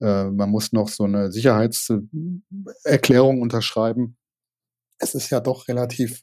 [0.00, 4.16] äh, man muss noch so eine Sicherheitserklärung unterschreiben.
[4.98, 6.22] Es ist ja doch relativ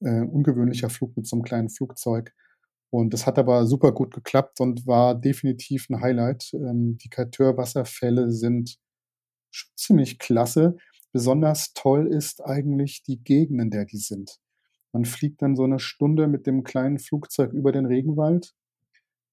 [0.00, 2.32] äh, ungewöhnlicher Flug mit so einem kleinen Flugzeug.
[2.90, 6.52] Und das hat aber super gut geklappt und war definitiv ein Highlight.
[6.54, 8.78] Ähm, die Kaiteur-Wasserfälle sind
[9.76, 10.76] ziemlich klasse.
[11.12, 14.38] Besonders toll ist eigentlich die Gegend, in der die sind.
[14.92, 18.54] Man fliegt dann so eine Stunde mit dem kleinen Flugzeug über den Regenwald.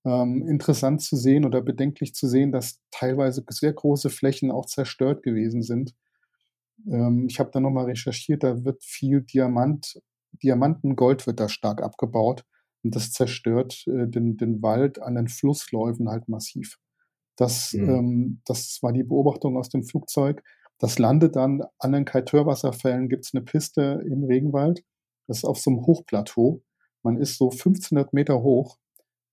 [0.04, 5.22] Ähm, interessant zu sehen oder bedenklich zu sehen, dass teilweise sehr große Flächen auch zerstört
[5.22, 5.94] gewesen sind.
[6.88, 10.02] Ähm, ich habe da nochmal recherchiert, da wird viel Diamant,
[10.42, 12.46] Diamantengold wird da stark abgebaut
[12.84, 16.78] und das zerstört äh, den, den Wald an den Flussläufen halt massiv.
[17.36, 17.90] Das, mhm.
[17.90, 20.44] ähm, das war die Beobachtung aus dem Flugzeug.
[20.80, 24.84] Das landet dann an den Kaitörwasserfällen, gibt es eine Piste im Regenwald.
[25.28, 26.62] Das ist auf so einem Hochplateau.
[27.04, 28.78] Man ist so 1500 Meter hoch.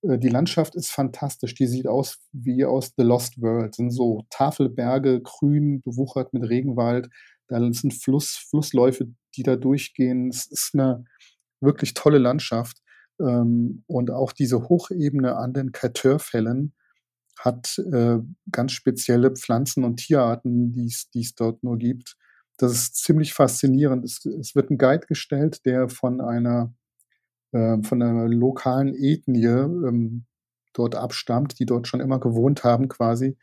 [0.03, 1.55] Äh, die Landschaft ist fantastisch.
[1.55, 3.75] Die sieht aus wie aus The Lost World.
[3.75, 7.09] Sind so Tafelberge, grün, bewuchert mit Regenwald.
[7.49, 10.29] Da sind Fluss, Flussläufe, die da durchgehen.
[10.29, 11.05] Es ist eine
[11.61, 12.79] wirklich tolle Landschaft.
[13.21, 16.75] Ähm, und auch diese Hochebene an den Kaitörfällen
[17.39, 18.19] hat äh,
[18.51, 22.17] ganz spezielle Pflanzen- und Tierarten, die es dort nur gibt.
[22.59, 24.05] Das ist ziemlich faszinierend.
[24.05, 26.75] Es, es wird ein Guide gestellt, der von einer,
[27.53, 30.25] äh, von einer lokalen Ethnie ähm,
[30.75, 33.37] dort abstammt, die dort schon immer gewohnt haben quasi.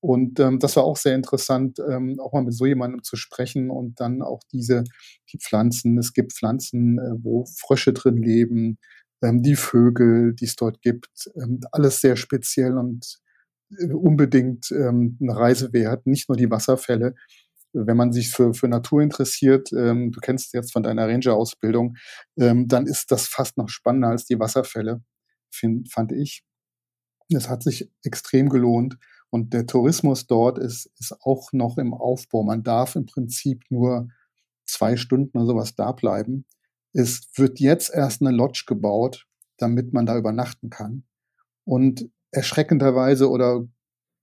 [0.00, 3.70] Und ähm, das war auch sehr interessant, ähm, auch mal mit so jemandem zu sprechen
[3.70, 4.84] und dann auch diese
[5.30, 5.98] die Pflanzen.
[5.98, 8.78] Es gibt Pflanzen, äh, wo Frösche drin leben,
[9.22, 13.20] ähm, die Vögel, die es dort gibt, ähm, alles sehr speziell und
[13.92, 17.14] unbedingt ähm, eine Reise wert, nicht nur die Wasserfälle.
[17.72, 21.96] Wenn man sich für, für Natur interessiert, ähm, du kennst jetzt von deiner Ranger-Ausbildung,
[22.38, 25.02] ähm, dann ist das fast noch spannender als die Wasserfälle,
[25.50, 26.44] find, fand ich.
[27.32, 28.98] Es hat sich extrem gelohnt
[29.30, 32.42] und der Tourismus dort ist, ist auch noch im Aufbau.
[32.42, 34.08] Man darf im Prinzip nur
[34.66, 36.44] zwei Stunden oder sowas da bleiben.
[36.92, 41.04] Es wird jetzt erst eine Lodge gebaut, damit man da übernachten kann.
[41.64, 43.64] Und erschreckenderweise oder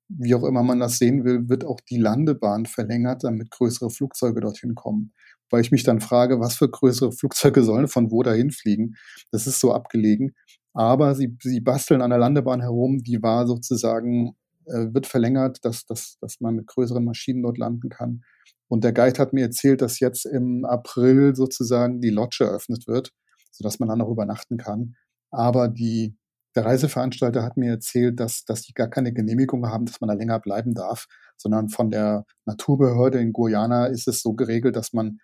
[0.10, 4.42] wie auch immer man das sehen will, wird auch die Landebahn verlängert, damit größere Flugzeuge
[4.42, 5.14] dorthin kommen.
[5.50, 8.96] Weil ich mich dann frage, was für größere Flugzeuge sollen von wo dahin fliegen?
[9.32, 10.36] Das ist so abgelegen.
[10.74, 15.86] Aber sie, sie basteln an der Landebahn herum, die war sozusagen, äh, wird verlängert, dass,
[15.86, 18.24] dass, dass man mit größeren Maschinen dort landen kann.
[18.68, 23.14] Und der Guide hat mir erzählt, dass jetzt im April sozusagen die Lodge eröffnet wird,
[23.52, 24.96] sodass man dann auch übernachten kann.
[25.32, 26.17] Aber die
[26.58, 30.16] der Reiseveranstalter hat mir erzählt, dass, dass die gar keine Genehmigung haben, dass man da
[30.16, 31.06] länger bleiben darf,
[31.38, 35.20] sondern von der Naturbehörde in Guyana ist es so geregelt, dass man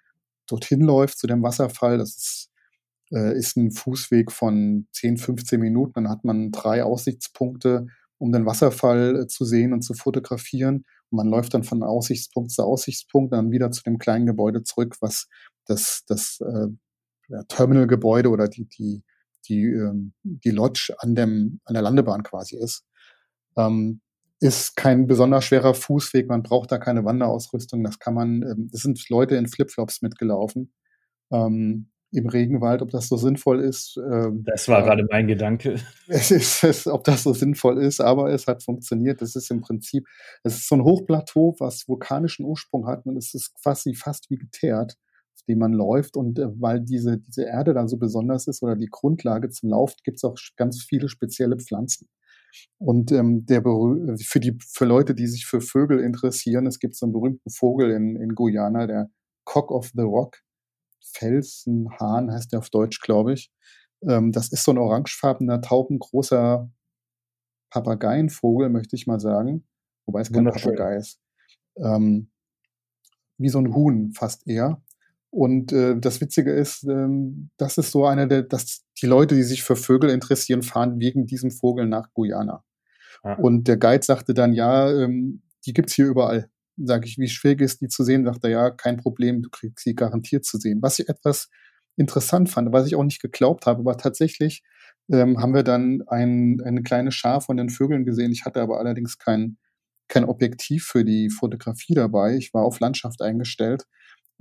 [0.48, 1.98] dorthin läuft zu dem Wasserfall.
[1.98, 2.50] Das ist,
[3.12, 5.94] äh, ist ein Fußweg von 10, 15 Minuten.
[5.96, 7.88] Dann hat man drei Aussichtspunkte,
[8.20, 10.86] um den Wasserfall äh, zu sehen und zu fotografieren.
[11.10, 14.98] Und man läuft dann von Aussichtspunkt zu Aussichtspunkt, dann wieder zu dem kleinen Gebäude zurück,
[15.00, 15.28] was
[15.66, 16.68] das, das äh,
[17.48, 19.04] Terminalgebäude oder die, die
[19.48, 22.86] die, ähm, die Lodge an, dem, an der Landebahn quasi ist.
[23.58, 24.02] Ähm,
[24.40, 27.84] ist kein besonders schwerer Fußweg, man braucht da keine Wanderausrüstung.
[27.84, 30.74] Das kann man, ähm, es sind Leute in Flipflops mitgelaufen.
[31.32, 33.98] Ähm, im Regenwald, ob das so sinnvoll ist.
[33.98, 35.80] Ähm, das war ja, gerade mein Gedanke.
[36.08, 39.22] Es ist, es, ob das so sinnvoll ist, aber es hat funktioniert.
[39.22, 40.08] Das ist im Prinzip,
[40.44, 44.38] es ist so ein Hochplateau, was vulkanischen Ursprung hat und es ist quasi fast wie
[44.38, 44.96] geteert,
[45.36, 46.18] auf dem man läuft.
[46.18, 49.96] Und äh, weil diese, diese Erde da so besonders ist oder die Grundlage zum Lauf,
[50.04, 52.08] gibt es auch ganz viele spezielle Pflanzen.
[52.78, 57.06] Und ähm, der für die für Leute, die sich für Vögel interessieren, es gibt so
[57.06, 59.10] einen berühmten Vogel in, in Guyana, der
[59.44, 60.38] Cock of the Rock
[61.14, 63.52] Felsenhahn heißt der auf Deutsch, glaube ich.
[64.08, 66.70] Ähm, das ist so ein orangefarbener, taubengroßer
[67.70, 69.68] Papageienvogel, möchte ich mal sagen.
[70.06, 71.20] Wobei es kein Papagei ist.
[71.78, 72.30] Ähm,
[73.38, 74.82] wie so ein Huhn fast eher.
[75.34, 79.44] Und äh, das Witzige ist, ähm, das ist so einer der, dass die Leute, die
[79.44, 82.64] sich für Vögel interessieren, fahren wegen diesem Vogel nach Guyana.
[83.24, 83.36] Ja.
[83.36, 87.62] Und der Guide sagte dann, ja, ähm, die gibt's hier überall sage ich, wie schwierig
[87.62, 90.82] ist die zu sehen, sagt er, ja, kein Problem, du kriegst sie garantiert zu sehen.
[90.82, 91.50] Was ich etwas
[91.96, 94.64] interessant fand, was ich auch nicht geglaubt habe, aber tatsächlich
[95.12, 98.32] ähm, haben wir dann ein, eine kleine Schar von den Vögeln gesehen.
[98.32, 99.58] Ich hatte aber allerdings kein,
[100.08, 102.36] kein Objektiv für die Fotografie dabei.
[102.36, 103.86] Ich war auf Landschaft eingestellt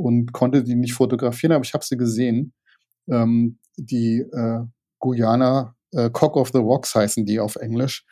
[0.03, 2.53] und konnte die nicht fotografieren, aber ich habe sie gesehen.
[3.09, 4.61] Ähm, die äh,
[4.99, 8.05] Guyana äh, Cock of the Rocks heißen die auf Englisch.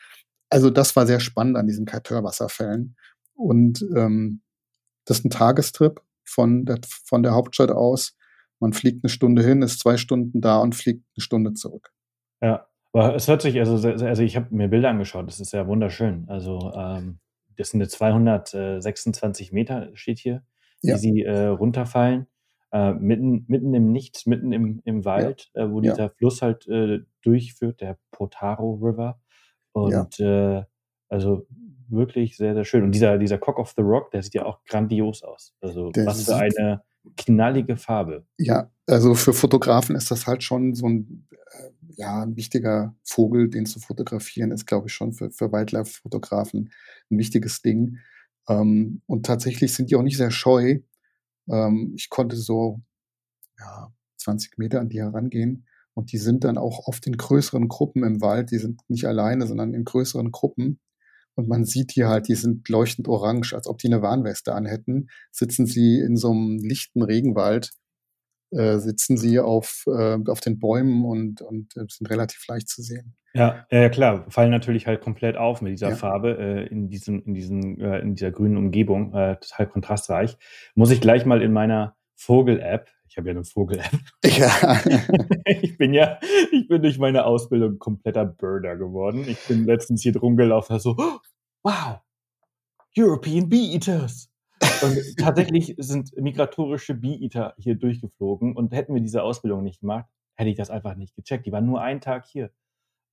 [0.49, 2.95] Also das war sehr spannend an diesen Kateur-Wasserfällen.
[3.33, 4.41] Und ähm,
[5.05, 8.15] das ist ein Tagestrip von der, von der Hauptstadt aus.
[8.59, 11.91] Man fliegt eine Stunde hin, ist zwei Stunden da und fliegt eine Stunde zurück.
[12.41, 15.67] Ja, aber es hört sich, also, also ich habe mir Bilder angeschaut, das ist ja
[15.67, 16.25] wunderschön.
[16.27, 17.19] Also ähm,
[17.57, 20.43] das sind jetzt 226 Meter, steht hier,
[20.81, 20.97] ja.
[20.97, 22.27] sie äh, runterfallen.
[22.71, 25.63] Äh, mitten, mitten im Nichts, mitten im, im Wald, ja.
[25.63, 25.91] äh, wo ja.
[25.91, 29.19] dieser Fluss halt äh, durchführt, der Potaro River.
[29.73, 30.63] Und äh,
[31.09, 31.47] also
[31.89, 32.83] wirklich sehr, sehr schön.
[32.83, 35.53] Und dieser, dieser Cock of the Rock, der sieht ja auch grandios aus.
[35.59, 36.81] Also der was für eine
[37.17, 38.25] knallige Farbe.
[38.37, 43.49] Ja, also für Fotografen ist das halt schon so ein, äh, ja, ein wichtiger Vogel,
[43.49, 46.71] den zu fotografieren, ist, glaube ich, schon für, für Wildlife-Fotografen
[47.09, 47.97] ein wichtiges Ding.
[48.47, 50.79] Ähm, und tatsächlich sind die auch nicht sehr scheu.
[51.49, 52.81] Ähm, ich konnte so
[53.59, 55.67] ja, 20 Meter an die herangehen.
[55.93, 58.51] Und die sind dann auch oft in größeren Gruppen im Wald.
[58.51, 60.79] Die sind nicht alleine, sondern in größeren Gruppen.
[61.35, 65.09] Und man sieht die halt, die sind leuchtend orange, als ob die eine Warnweste anhätten.
[65.31, 67.71] Sitzen sie in so einem lichten Regenwald,
[68.51, 72.81] äh, sitzen sie auf, äh, auf den Bäumen und, und äh, sind relativ leicht zu
[72.81, 73.15] sehen.
[73.33, 75.95] Ja, ja, klar, fallen natürlich halt komplett auf mit dieser ja.
[75.95, 80.37] Farbe äh, in diesem, in diesem, äh, in dieser grünen Umgebung, äh, total kontrastreich.
[80.75, 83.99] Muss ich gleich mal in meiner Vogel-App ich habe ja eine Vogel-App.
[84.23, 84.81] Ja.
[85.45, 86.17] ich bin ja,
[86.53, 89.25] ich bin durch meine Ausbildung kompletter Birder geworden.
[89.27, 91.19] Ich bin letztens hier drum gelaufen, so, oh,
[91.61, 91.99] wow,
[92.97, 94.30] European Bee-Eaters.
[94.81, 100.49] Und tatsächlich sind migratorische Bee-Eater hier durchgeflogen und hätten wir diese Ausbildung nicht gemacht, hätte
[100.49, 101.45] ich das einfach nicht gecheckt.
[101.45, 102.51] Die waren nur einen Tag hier.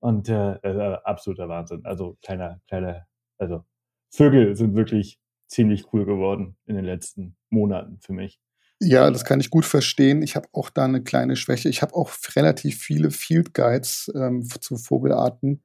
[0.01, 1.85] Und äh, äh, absoluter Wahnsinn.
[1.85, 3.07] Also kleiner, kleiner,
[3.39, 3.65] also
[4.11, 8.41] Vögel sind wirklich ziemlich cool geworden in den letzten Monaten für mich.
[8.81, 10.23] Ja, das kann ich gut verstehen.
[10.23, 11.69] Ich habe auch da eine kleine Schwäche.
[11.69, 15.64] Ich habe auch relativ viele Field Guides ähm, zu Vogelarten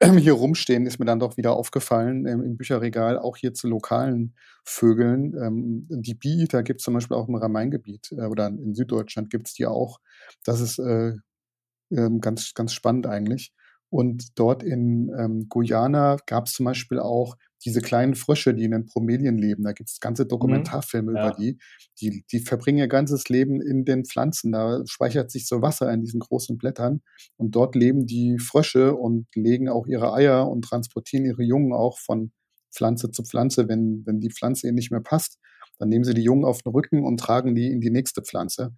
[0.18, 0.84] hier rumstehen.
[0.86, 5.34] Ist mir dann doch wieder aufgefallen ähm, im Bücherregal, auch hier zu lokalen Vögeln.
[5.42, 9.48] Ähm, die Bieter gibt es zum Beispiel auch im Rhein-Main-Gebiet äh, oder in Süddeutschland gibt
[9.48, 9.98] es die auch.
[10.44, 11.14] Das ist äh,
[11.90, 13.52] äh, ganz, ganz spannend eigentlich.
[13.90, 18.70] Und dort in ähm, Guyana gab es zum Beispiel auch diese kleinen Frösche, die in
[18.70, 20.28] den Bromelien leben, da gibt es ganze mhm.
[20.28, 21.16] Dokumentarfilme mhm.
[21.16, 21.28] ja.
[21.28, 21.58] über die.
[22.00, 22.24] die.
[22.30, 24.52] Die verbringen ihr ganzes Leben in den Pflanzen.
[24.52, 27.02] Da speichert sich so Wasser in diesen großen Blättern.
[27.36, 31.98] Und dort leben die Frösche und legen auch ihre Eier und transportieren ihre Jungen auch
[31.98, 32.32] von
[32.72, 33.68] Pflanze zu Pflanze.
[33.68, 35.38] Wenn, wenn die Pflanze ihnen nicht mehr passt,
[35.78, 38.74] dann nehmen sie die Jungen auf den Rücken und tragen die in die nächste Pflanze.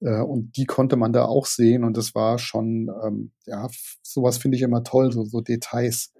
[0.00, 1.84] Äh, und die konnte man da auch sehen.
[1.84, 3.68] Und das war schon, ähm, ja,
[4.02, 6.12] sowas finde ich immer toll, so, so Details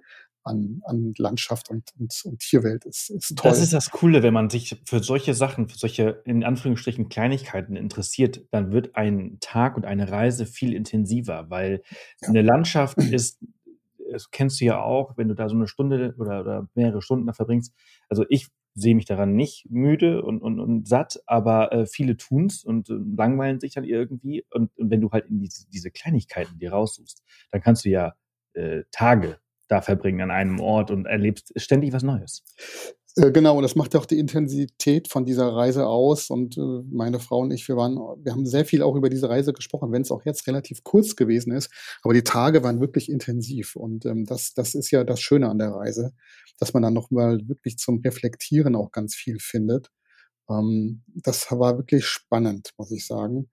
[0.47, 3.51] an, an Landschaft und, und, und Tierwelt ist, ist toll.
[3.51, 7.75] Das ist das Coole, wenn man sich für solche Sachen, für solche in Anführungsstrichen Kleinigkeiten
[7.75, 11.83] interessiert, dann wird ein Tag und eine Reise viel intensiver, weil
[12.21, 12.29] ja.
[12.29, 13.39] eine Landschaft ist,
[14.11, 17.27] das kennst du ja auch, wenn du da so eine Stunde oder, oder mehrere Stunden
[17.27, 17.73] da verbringst.
[18.09, 22.63] Also ich sehe mich daran nicht müde und, und, und satt, aber äh, viele tun's
[22.63, 24.45] und äh, langweilen sich dann irgendwie.
[24.51, 28.13] Und, und wenn du halt in diese, diese Kleinigkeiten dir raussuchst, dann kannst du ja
[28.53, 32.43] äh, Tage da verbringen an einem Ort und erlebst ständig was Neues.
[33.17, 36.29] Äh, genau, und das macht auch die Intensität von dieser Reise aus.
[36.29, 39.27] Und äh, meine Frau und ich, wir waren, wir haben sehr viel auch über diese
[39.27, 41.71] Reise gesprochen, wenn es auch jetzt relativ kurz gewesen ist.
[42.03, 43.75] Aber die Tage waren wirklich intensiv.
[43.75, 46.13] Und ähm, das, das ist ja das Schöne an der Reise,
[46.59, 49.89] dass man dann nochmal wirklich zum Reflektieren auch ganz viel findet.
[50.49, 53.49] Ähm, das war wirklich spannend, muss ich sagen.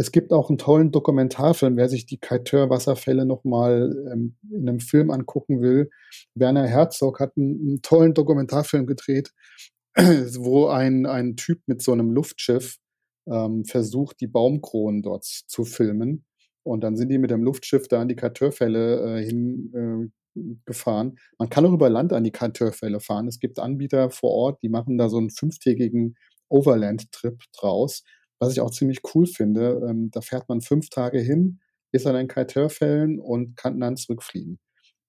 [0.00, 5.10] Es gibt auch einen tollen Dokumentarfilm, wer sich die Kaiteur-Wasserfälle nochmal ähm, in einem Film
[5.10, 5.90] angucken will.
[6.34, 9.30] Werner Herzog hat einen, einen tollen Dokumentarfilm gedreht,
[9.94, 12.78] wo ein, ein Typ mit so einem Luftschiff
[13.26, 16.24] ähm, versucht, die Baumkronen dort zu filmen.
[16.62, 21.08] Und dann sind die mit dem Luftschiff da an die Kaiteur-Fälle äh, hingefahren.
[21.10, 23.28] Äh, Man kann auch über Land an die Kaiteur-Fälle fahren.
[23.28, 26.16] Es gibt Anbieter vor Ort, die machen da so einen fünftägigen
[26.48, 28.02] Overland-Trip draus
[28.40, 29.86] was ich auch ziemlich cool finde.
[29.88, 31.60] Ähm, da fährt man fünf Tage hin,
[31.92, 34.58] ist an den Kaiterfällen und kann dann zurückfliegen.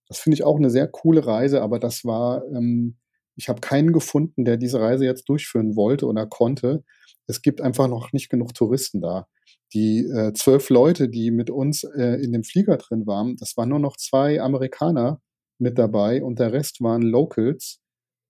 [0.07, 2.97] Das finde ich auch eine sehr coole Reise, aber das war, ähm,
[3.37, 6.83] ich habe keinen gefunden, der diese Reise jetzt durchführen wollte oder konnte.
[7.27, 9.27] Es gibt einfach noch nicht genug Touristen da.
[9.73, 13.69] Die äh, zwölf Leute, die mit uns äh, in dem Flieger drin waren, das waren
[13.69, 15.21] nur noch zwei Amerikaner
[15.59, 17.79] mit dabei und der Rest waren Locals,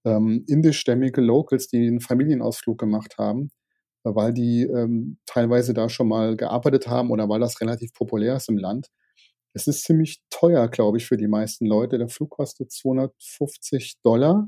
[0.05, 3.51] ähm, indischstämmige Locals, die einen Familienausflug gemacht haben
[4.03, 8.49] weil die ähm, teilweise da schon mal gearbeitet haben oder weil das relativ populär ist
[8.49, 8.87] im Land.
[9.53, 11.97] Es ist ziemlich teuer, glaube ich, für die meisten Leute.
[11.97, 14.47] Der Flug kostet 250 Dollar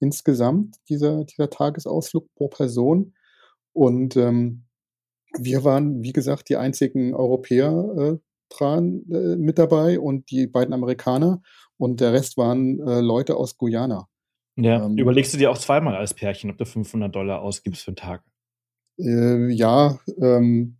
[0.00, 3.14] insgesamt, dieser, dieser Tagesausflug pro Person.
[3.72, 4.64] Und ähm,
[5.38, 8.18] wir waren, wie gesagt, die einzigen Europäer äh,
[8.48, 11.42] dran äh, mit dabei und die beiden Amerikaner.
[11.76, 14.08] Und der Rest waren äh, Leute aus Guyana.
[14.56, 17.88] Ja, ähm, überlegst du dir auch zweimal als Pärchen, ob du 500 Dollar ausgibst für
[17.88, 18.24] einen Tag?
[19.00, 20.76] Äh, ja, ähm,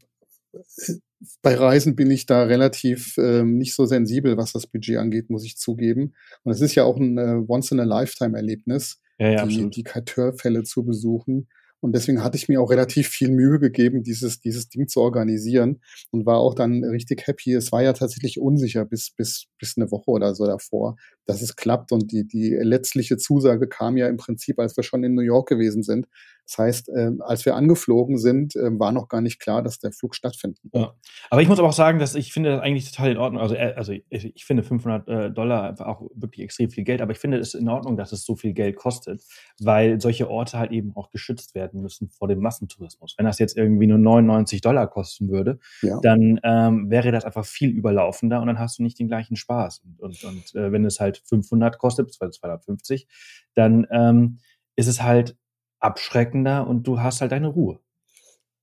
[1.43, 5.45] bei Reisen bin ich da relativ ähm, nicht so sensibel, was das Budget angeht, muss
[5.45, 6.15] ich zugeben.
[6.45, 11.49] Und es ist ja auch ein äh, Once-in-a-Lifetime-Erlebnis, ja, ja, die, die Kateur-Fälle zu besuchen.
[11.81, 15.81] Und deswegen hatte ich mir auch relativ viel Mühe gegeben, dieses, dieses Ding zu organisieren
[16.11, 17.55] und war auch dann richtig happy.
[17.55, 21.57] Es war ja tatsächlich unsicher bis, bis, bis eine Woche oder so davor, dass es
[21.57, 21.91] klappt.
[21.91, 25.49] Und die, die letztliche Zusage kam ja im Prinzip, als wir schon in New York
[25.49, 26.07] gewesen sind.
[26.51, 29.93] Das heißt, äh, als wir angeflogen sind, äh, war noch gar nicht klar, dass der
[29.93, 30.85] Flug stattfinden wird.
[30.85, 30.95] Ja.
[31.31, 33.41] Aber ich muss aber auch sagen, dass ich finde das eigentlich total in Ordnung.
[33.41, 37.03] Also, äh, also ich, ich finde 500 äh, Dollar einfach auch wirklich extrem viel Geld.
[37.03, 39.23] Aber ich finde es in Ordnung, dass es so viel Geld kostet,
[39.61, 43.15] weil solche Orte halt eben auch geschützt werden müssen vor dem Massentourismus.
[43.17, 46.01] Wenn das jetzt irgendwie nur 99 Dollar kosten würde, ja.
[46.03, 49.83] dann ähm, wäre das einfach viel überlaufender und dann hast du nicht den gleichen Spaß.
[49.85, 53.07] Und, und, und äh, wenn es halt 500 kostet, beziehungsweise 250,
[53.55, 54.39] dann ähm,
[54.75, 55.37] ist es halt
[55.81, 57.81] abschreckender und du hast halt deine Ruhe.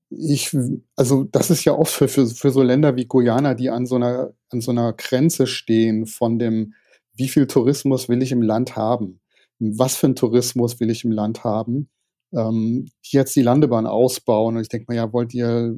[0.10, 0.56] Ich,
[0.96, 3.96] also das ist ja oft für, für, für so Länder wie Guyana, die an so
[3.96, 6.74] einer, an so einer Grenze stehen von dem,
[7.16, 9.20] wie viel Tourismus will ich im Land haben?
[9.60, 11.90] Was für einen Tourismus will ich im Land haben?
[12.34, 15.76] Ähm, die jetzt die Landebahn ausbauen und ich denke mal, ja, wollt ihr,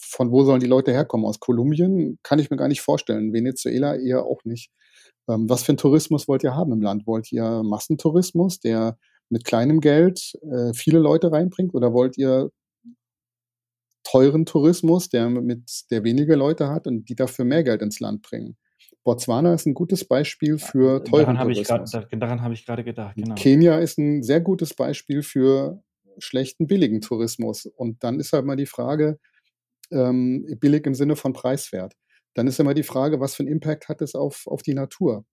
[0.00, 1.26] von wo sollen die Leute herkommen?
[1.26, 2.18] Aus Kolumbien?
[2.22, 3.32] Kann ich mir gar nicht vorstellen.
[3.32, 4.70] Venezuela eher auch nicht.
[5.28, 7.06] Ähm, was für einen Tourismus wollt ihr haben im Land?
[7.06, 8.98] Wollt ihr Massentourismus, der
[9.30, 11.74] mit kleinem Geld äh, viele Leute reinbringt?
[11.74, 12.50] Oder wollt ihr
[14.04, 18.22] teuren Tourismus, der mit der weniger Leute hat und die dafür mehr Geld ins Land
[18.22, 18.56] bringen?
[19.04, 21.94] Botswana ist ein gutes Beispiel für teuren daran Tourismus.
[21.94, 23.16] Hab grad, daran habe ich gerade gedacht.
[23.16, 23.34] Genau.
[23.36, 25.82] Kenia ist ein sehr gutes Beispiel für
[26.18, 27.66] schlechten billigen Tourismus.
[27.66, 29.18] Und dann ist halt mal die Frage,
[29.90, 31.94] ähm, billig im Sinne von preiswert.
[32.38, 35.24] Dann ist immer die Frage, was für einen Impact hat es auf, auf die Natur?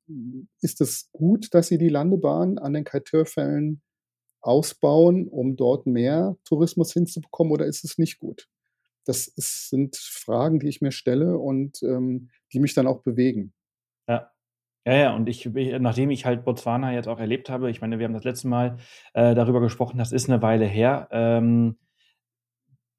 [0.61, 3.83] Ist es gut, dass sie die Landebahn an den Kaitörfällen
[4.41, 8.47] ausbauen, um dort mehr Tourismus hinzubekommen, oder ist es nicht gut?
[9.05, 13.53] Das ist, sind Fragen, die ich mir stelle und ähm, die mich dann auch bewegen.
[14.09, 14.31] Ja.
[14.83, 18.05] Ja, ja, und ich, nachdem ich halt Botswana jetzt auch erlebt habe, ich meine, wir
[18.05, 18.77] haben das letzte Mal
[19.13, 21.07] äh, darüber gesprochen, das ist eine Weile her.
[21.11, 21.77] Ähm,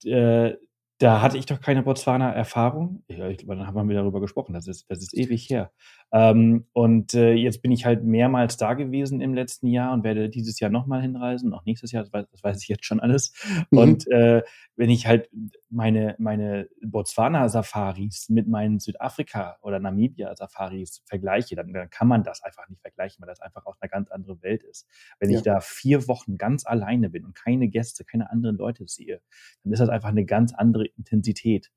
[0.04, 0.54] äh,
[0.98, 3.04] da hatte ich doch keine Botswana-Erfahrung.
[3.08, 4.54] Ja, ich, dann haben wir darüber gesprochen.
[4.54, 5.70] Das ist, das ist ewig her.
[6.10, 10.30] Ähm, und äh, jetzt bin ich halt mehrmals da gewesen im letzten Jahr und werde
[10.30, 13.34] dieses Jahr nochmal hinreisen, auch nächstes Jahr, das weiß, das weiß ich jetzt schon alles.
[13.70, 13.78] Mhm.
[13.78, 14.42] Und äh,
[14.76, 15.28] wenn ich halt
[15.68, 22.68] meine, meine Botswana-Safaris mit meinen Südafrika- oder Namibia-Safaris vergleiche, dann, dann kann man das einfach
[22.68, 24.86] nicht vergleichen, weil das einfach auch eine ganz andere Welt ist.
[25.18, 25.38] Wenn ja.
[25.38, 29.20] ich da vier Wochen ganz alleine bin und keine Gäste, keine anderen Leute sehe,
[29.64, 31.70] dann ist das einfach eine ganz andere Intensität.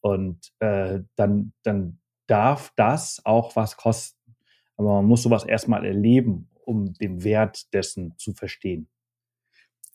[0.00, 4.36] Und äh, dann, dann darf das auch was kosten.
[4.76, 8.88] Aber man muss sowas erstmal erleben, um den Wert dessen zu verstehen.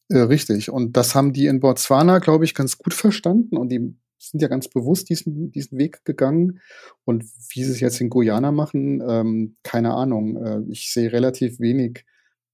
[0.10, 0.70] Äh, richtig.
[0.70, 3.58] Und das haben die in Botswana, glaube ich, ganz gut verstanden.
[3.58, 6.60] Und die sind ja ganz bewusst diesen, diesen Weg gegangen.
[7.06, 10.38] Und wie sie es jetzt in Guyana machen, ähm, keine Ahnung.
[10.38, 12.06] Äh, ich sehe relativ wenig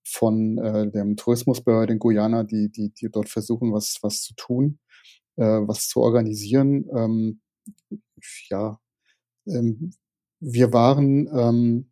[0.03, 4.80] von äh, dem Tourismusbehörde in Guyana, die, die, die dort versuchen, was, was zu tun,
[5.40, 6.86] äh, was zu organisieren.
[6.96, 7.42] Ähm,
[8.50, 8.80] ja,
[9.48, 9.94] ähm,
[10.40, 11.92] wir waren ähm,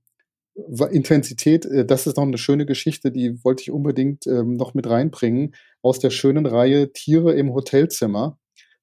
[0.92, 4.88] Intensität, äh, das ist noch eine schöne Geschichte, die wollte ich unbedingt ähm, noch mit
[4.90, 5.56] reinbringen.
[5.82, 8.38] Aus der schönen Reihe Tiere im Hotelzimmer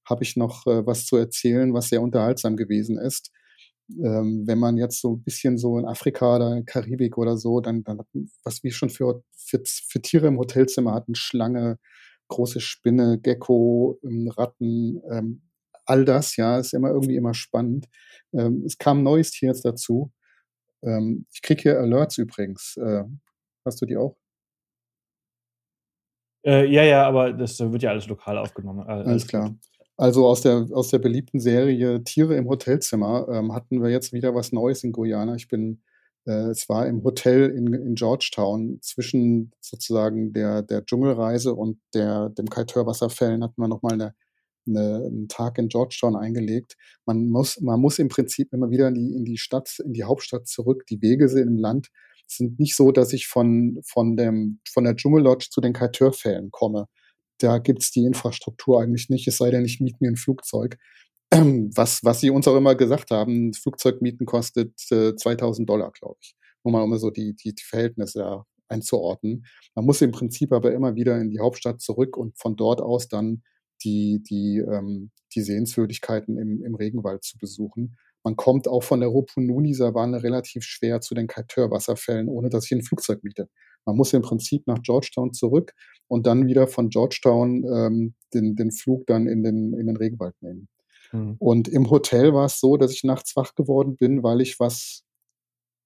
[0.08, 3.30] habe ich noch äh, was zu erzählen, was sehr unterhaltsam gewesen ist.
[3.90, 7.60] Ähm, wenn man jetzt so ein bisschen so in Afrika oder in Karibik oder so,
[7.60, 8.00] dann, dann
[8.42, 11.78] was wir schon für, für, für Tiere im Hotelzimmer hatten, Schlange,
[12.34, 15.42] große Spinne, Gecko, ähm, Ratten, ähm,
[15.86, 17.88] all das, ja, ist immer irgendwie immer spannend.
[18.32, 20.12] Ähm, es kam ein neues Tier jetzt dazu.
[20.82, 22.76] Ähm, ich kriege hier Alerts übrigens.
[22.76, 23.04] Äh,
[23.64, 24.16] hast du die auch?
[26.46, 28.86] Äh, ja, ja, aber das wird ja alles lokal aufgenommen.
[28.86, 29.50] Alles, alles klar.
[29.50, 29.58] Gut.
[29.96, 34.34] Also aus der, aus der beliebten Serie Tiere im Hotelzimmer ähm, hatten wir jetzt wieder
[34.34, 35.36] was Neues in Guyana.
[35.36, 35.93] Ich bin, äh,
[36.24, 42.48] es war im Hotel in, in Georgetown zwischen sozusagen der, der Dschungelreise und der, dem
[42.48, 44.14] Kaitör-Wasserfällen hatten wir nochmal eine,
[44.66, 46.76] eine, einen Tag in Georgetown eingelegt.
[47.04, 50.04] Man muss, man muss im Prinzip immer wieder in die, in die Stadt, in die
[50.04, 50.84] Hauptstadt zurück.
[50.88, 51.88] Die Wege sind im Land
[52.26, 56.86] sind nicht so, dass ich von, von, dem, von der Dschungellodge zu den Kaitör-Fällen komme
[57.38, 60.78] da gibt's die Infrastruktur eigentlich nicht, es sei denn, ich miete mir ein Flugzeug.
[61.74, 66.36] Was, was sie uns auch immer gesagt haben, Flugzeugmieten kostet äh, 2000 Dollar, glaube ich.
[66.62, 69.44] Nur mal um so die, die, die Verhältnisse ja, einzuordnen.
[69.74, 73.08] Man muss im Prinzip aber immer wieder in die Hauptstadt zurück und von dort aus
[73.08, 73.42] dann
[73.82, 77.96] die, die, ähm, die Sehenswürdigkeiten im, im Regenwald zu besuchen.
[78.22, 82.82] Man kommt auch von der Rupununi-Savanne relativ schwer zu den Kaitör-Wasserfällen, ohne dass ich ein
[82.82, 83.48] Flugzeug miete.
[83.84, 85.72] Man muss im Prinzip nach Georgetown zurück
[86.08, 90.34] und dann wieder von Georgetown ähm, den, den Flug dann in den, in den Regenwald
[90.40, 90.68] nehmen.
[91.14, 91.36] Mhm.
[91.38, 95.04] Und im Hotel war es so, dass ich nachts wach geworden bin, weil ich was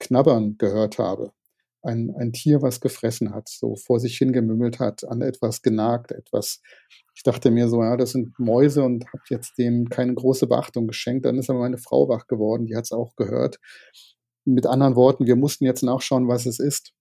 [0.01, 1.33] knabbern gehört habe.
[1.83, 6.61] Ein, ein Tier, was gefressen hat, so vor sich hingemümmelt hat, an etwas genagt, etwas.
[7.15, 10.87] Ich dachte mir so, ja, das sind Mäuse und habe jetzt denen keine große Beachtung
[10.87, 11.25] geschenkt.
[11.25, 13.59] Dann ist aber meine Frau wach geworden, die hat es auch gehört.
[14.45, 16.93] Mit anderen Worten, wir mussten jetzt nachschauen, was es ist.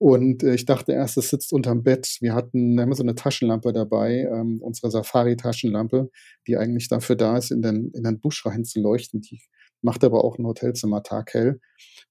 [0.00, 2.16] Und äh, ich dachte erst, es sitzt unterm Bett.
[2.20, 6.10] Wir hatten immer so eine Taschenlampe dabei, ähm, unsere Safari-Taschenlampe,
[6.46, 9.20] die eigentlich dafür da ist, in den, in den Busch reinzuleuchten.
[9.20, 9.42] Die
[9.82, 11.60] macht aber auch ein Hotelzimmer taghell.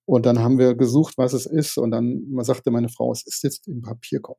[0.06, 1.80] Und dann haben wir gesucht, was es ist.
[1.80, 4.38] Und dann sagte meine Frau, es ist jetzt im Papierkorb.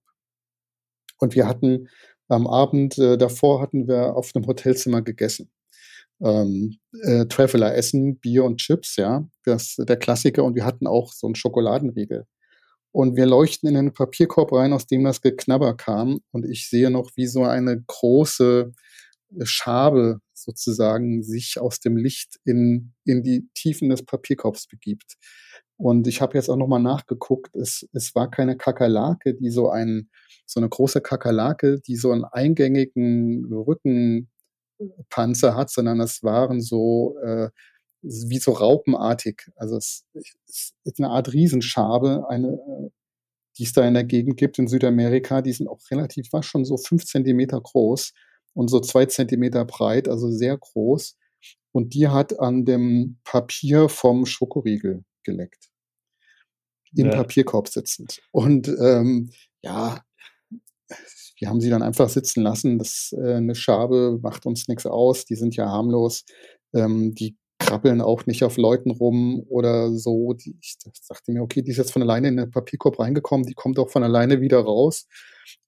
[1.19, 1.89] Und wir hatten
[2.29, 5.51] am Abend äh, davor hatten wir auf einem Hotelzimmer gegessen.
[6.23, 10.45] Ähm, äh, Traveler essen, Bier und Chips, ja, das der Klassiker.
[10.45, 12.27] Und wir hatten auch so einen Schokoladenriegel
[12.93, 16.21] und wir leuchten in einen Papierkorb rein, aus dem das Geknabber kam.
[16.33, 18.73] Und ich sehe noch, wie so eine große
[19.43, 25.17] Schabe sozusagen sich aus dem Licht in, in die Tiefen des Papierkorbs begibt.
[25.77, 30.11] Und ich habe jetzt auch nochmal nachgeguckt, es, es war keine Kakerlake, die so ein,
[30.45, 37.49] so eine große Kakerlake, die so einen eingängigen Rückenpanzer hat, sondern es waren so äh,
[38.03, 39.51] wie so raupenartig.
[39.57, 42.91] Also es, es ist eine Art Riesenschabe, eine, äh,
[43.59, 45.43] die es da in der Gegend gibt in Südamerika.
[45.43, 48.13] Die sind auch relativ, war schon so fünf Zentimeter groß
[48.55, 51.17] und so zwei Zentimeter breit, also sehr groß.
[51.73, 55.71] Und die hat an dem Papier vom Schokoriegel geleckt.
[56.97, 57.17] Im ja.
[57.17, 58.21] Papierkorb sitzend.
[58.33, 59.31] Und ähm,
[59.63, 60.03] ja,
[61.39, 62.79] wir haben sie dann einfach sitzen lassen.
[62.79, 65.25] Das äh, eine Schabe macht uns nichts aus.
[65.25, 66.25] Die sind ja harmlos.
[66.75, 67.37] Ähm, die
[67.71, 70.33] krabbeln auch nicht auf Leuten rum oder so.
[70.35, 70.77] Die, ich
[71.09, 73.91] dachte mir, okay, die ist jetzt von alleine in den Papierkorb reingekommen, die kommt auch
[73.91, 75.07] von alleine wieder raus.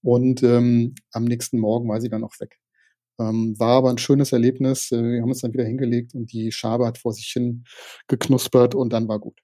[0.03, 2.59] Und ähm, am nächsten Morgen war sie dann auch weg.
[3.21, 4.91] Ähm, war aber ein schönes Erlebnis.
[4.91, 7.65] Äh, wir haben uns dann wieder hingelegt und die Schabe hat vor sich hin
[8.09, 9.39] geknuspert und dann war gut.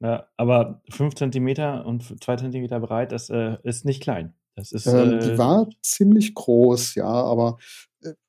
[0.00, 4.34] Ja, aber fünf Zentimeter und zwei Zentimeter breit, das äh, ist nicht klein.
[4.56, 7.58] Das ist, ähm, die äh, war ziemlich groß, ja, aber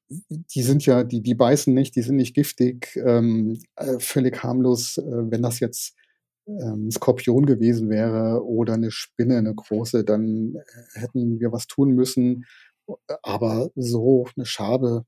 [0.10, 4.97] die sind ja, die, die beißen nicht, die sind nicht giftig, ähm, äh, völlig harmlos,
[4.97, 5.95] äh, wenn das jetzt
[6.47, 11.68] ähm, ein Skorpion gewesen wäre oder eine Spinne, eine große, dann äh, hätten wir was
[11.68, 12.45] tun müssen.
[13.24, 15.06] Aber so eine Schabe,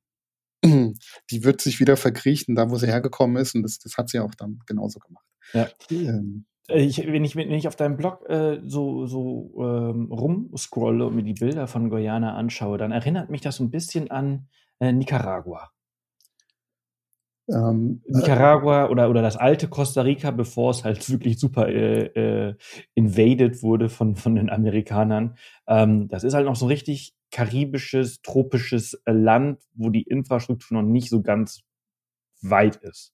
[0.66, 4.20] die wird sich wieder verkriechen, da wo sie hergekommen ist, und das, das hat sie
[4.20, 5.26] auch dann genauso gemacht.
[5.54, 5.70] Ja.
[5.92, 11.06] Ähm, äh, ich, wenn, ich, wenn ich auf deinem Blog äh, so, so ähm, rumscrolle
[11.06, 14.48] und mir die Bilder von Guyana anschaue, dann erinnert mich das so ein bisschen an
[14.80, 15.72] äh, Nicaragua.
[17.50, 22.06] Ähm, äh, Nicaragua oder, oder das alte Costa Rica, bevor es halt wirklich super äh,
[22.50, 22.56] äh,
[22.94, 25.38] invaded wurde von, von den Amerikanern.
[25.68, 30.82] Ähm, das ist halt noch so ein richtig karibisches, tropisches äh, Land, wo die Infrastruktur
[30.82, 31.62] noch nicht so ganz
[32.42, 33.14] weit ist.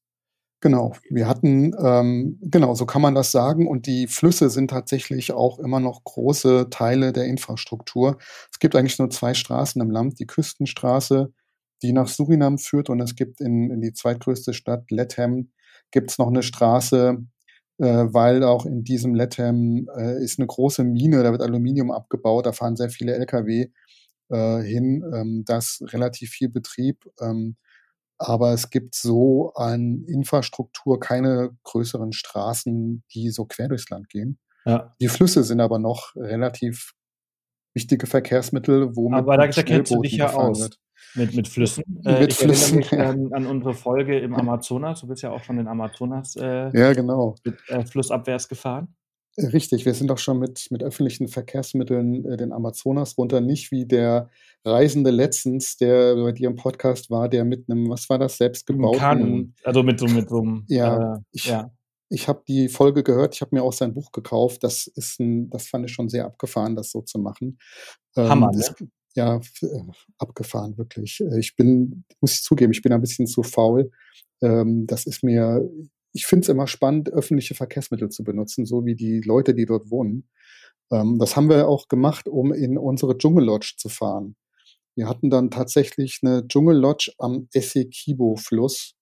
[0.61, 3.67] Genau, wir hatten, ähm, genau, so kann man das sagen.
[3.67, 8.17] Und die Flüsse sind tatsächlich auch immer noch große Teile der Infrastruktur.
[8.49, 10.19] Es gibt eigentlich nur zwei Straßen im Land.
[10.19, 11.33] Die Küstenstraße,
[11.83, 15.51] die nach Surinam führt und es gibt in, in die zweitgrößte Stadt Lethem
[15.91, 17.17] gibt es noch eine Straße,
[17.77, 22.45] äh, weil auch in diesem Lethem äh, ist eine große Mine, da wird Aluminium abgebaut,
[22.45, 23.71] da fahren sehr viele Lkw
[24.29, 27.05] äh, hin, ähm, das relativ viel Betrieb.
[27.21, 27.57] Ähm,
[28.17, 34.39] aber es gibt so an Infrastruktur keine größeren Straßen, die so quer durchs Land gehen.
[34.65, 34.95] Ja.
[35.01, 36.93] Die Flüsse sind aber noch relativ
[37.73, 40.79] wichtige Verkehrsmittel, wo Aber da, da kennst du dich ja aus wird.
[41.15, 41.83] Mit, mit Flüssen.
[42.05, 43.11] Äh, mit ich Flüssen, mich ja.
[43.11, 45.01] ähm, an unsere Folge im Amazonas.
[45.01, 47.35] Du bist ja auch schon den Amazonas äh, ja, genau.
[47.43, 48.95] mit, äh, flussabwärts gefahren.
[49.35, 53.87] Richtig, wir sind doch schon mit, mit öffentlichen Verkehrsmitteln äh, den Amazonas runter, nicht wie
[53.87, 54.29] der
[54.63, 58.99] Reisende letztens, der bei dir im Podcast war, der mit einem, was war das, selbstgebauten...
[58.99, 60.65] Kanu, also mit so, mit so einem...
[60.67, 61.71] Ja, äh, ich, ja.
[62.09, 65.49] ich habe die Folge gehört, ich habe mir auch sein Buch gekauft, das ist ein,
[65.49, 67.57] das fand ich schon sehr abgefahren, das so zu machen.
[68.15, 68.87] Ähm, Hammer, ähm, das, ne?
[69.15, 69.67] Ja, äh,
[70.17, 71.21] abgefahren, wirklich.
[71.21, 73.91] Äh, ich bin, muss ich zugeben, ich bin ein bisschen zu faul.
[74.41, 75.69] Ähm, das ist mir,
[76.13, 79.91] ich finde es immer spannend, öffentliche Verkehrsmittel zu benutzen, so wie die Leute, die dort
[79.91, 80.29] wohnen.
[80.91, 84.35] Ähm, das haben wir auch gemacht, um in unsere Dschungellodge zu fahren.
[84.95, 88.95] Wir hatten dann tatsächlich eine Dschungellodge am Essequibo-Fluss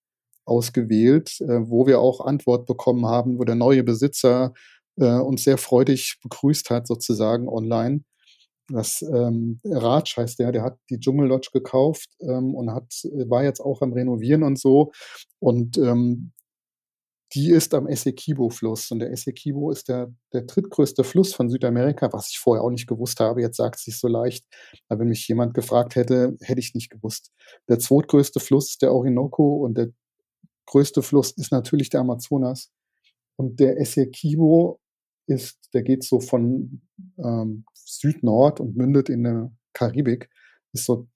[0.46, 4.54] ausgewählt, äh, wo wir auch Antwort bekommen haben, wo der neue Besitzer
[4.98, 8.04] äh, uns sehr freudig begrüßt hat, sozusagen online.
[8.74, 12.92] Das ähm, Ratsch heißt der, der hat die Dschungellodge gekauft ähm, und hat,
[13.28, 14.92] war jetzt auch am Renovieren und so.
[15.40, 16.32] Und ähm,
[17.34, 18.92] die ist am Essequibo-Fluss.
[18.92, 22.88] Und der Essequibo ist der, der drittgrößte Fluss von Südamerika, was ich vorher auch nicht
[22.88, 23.42] gewusst habe.
[23.42, 24.46] Jetzt sagt es sich so leicht.
[24.90, 27.32] Aber wenn mich jemand gefragt hätte, hätte ich nicht gewusst.
[27.70, 29.90] Der zweitgrößte Fluss ist der Orinoco und der
[30.66, 32.70] größte Fluss ist natürlich der Amazonas.
[33.38, 34.80] Und der Essequibo
[35.28, 36.82] ist, der geht so von
[37.18, 40.30] ähm, Süd-Nord und mündet in der Karibik,
[40.74, 41.08] ist so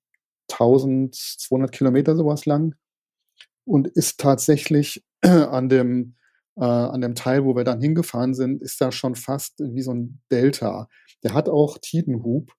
[0.51, 2.75] 1200 Kilometer sowas lang
[3.65, 6.15] und ist tatsächlich an dem,
[6.57, 9.93] äh, an dem Teil, wo wir dann hingefahren sind, ist da schon fast wie so
[9.93, 10.87] ein Delta.
[11.23, 12.51] Der hat auch Tidenhub.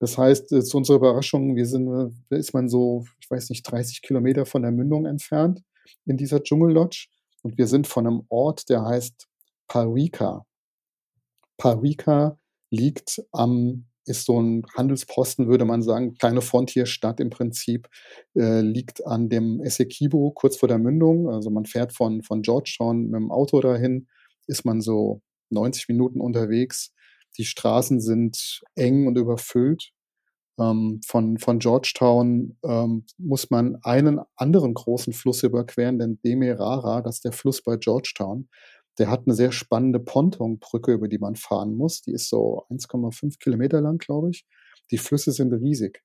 [0.00, 1.86] Das heißt, äh, zu unserer Überraschung, wir sind,
[2.28, 5.62] da ist man so, ich weiß nicht, 30 Kilometer von der Mündung entfernt
[6.06, 7.06] in dieser Dschungellodge.
[7.42, 9.28] Und wir sind von einem Ort, der heißt
[9.68, 10.46] Parika.
[11.58, 12.38] Parika
[12.74, 17.88] liegt am ist so ein Handelsposten, würde man sagen, kleine Frontierstadt im Prinzip,
[18.34, 21.30] äh, liegt an dem Essequibo kurz vor der Mündung.
[21.30, 24.08] Also man fährt von, von Georgetown mit dem Auto dahin,
[24.46, 26.92] ist man so 90 Minuten unterwegs.
[27.38, 29.92] Die Straßen sind eng und überfüllt.
[30.58, 37.16] Ähm, von, von Georgetown ähm, muss man einen anderen großen Fluss überqueren, den Demerara, das
[37.16, 38.48] ist der Fluss bei Georgetown.
[38.98, 42.02] Der hat eine sehr spannende Pontonbrücke, über die man fahren muss.
[42.02, 44.46] Die ist so 1,5 Kilometer lang, glaube ich.
[44.90, 46.02] Die Flüsse sind riesig.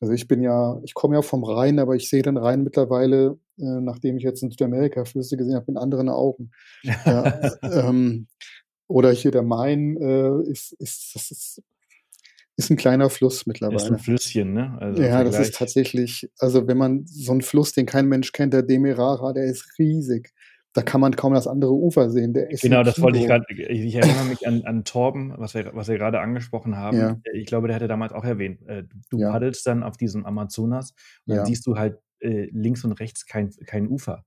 [0.00, 3.38] Also ich bin ja, ich komme ja vom Rhein, aber ich sehe den Rhein mittlerweile,
[3.58, 6.52] äh, nachdem ich jetzt in Südamerika Flüsse gesehen habe, mit anderen Augen.
[6.82, 8.28] ja, ähm,
[8.86, 11.62] oder hier der Main äh, ist, ist, das ist,
[12.56, 13.76] ist ein kleiner Fluss mittlerweile.
[13.76, 14.78] Ist ein Flüsschen, ne?
[14.80, 18.54] Also ja, das ist tatsächlich, also wenn man so einen Fluss, den kein Mensch kennt,
[18.54, 20.32] der Demerara, der ist riesig
[20.78, 22.32] da kann man kaum das andere Ufer sehen.
[22.32, 23.44] genau, das wollte ich gerade.
[23.50, 26.96] Ich, erinnere mich an, an Torben, was wir, was wir gerade angesprochen haben.
[26.96, 27.20] Ja.
[27.32, 29.32] Ich glaube, der hatte damals auch erwähnt, äh, du ja.
[29.32, 30.92] paddelst dann auf diesem Amazonas
[31.26, 34.24] und dann siehst du halt äh, links und rechts kein, kein Ufer.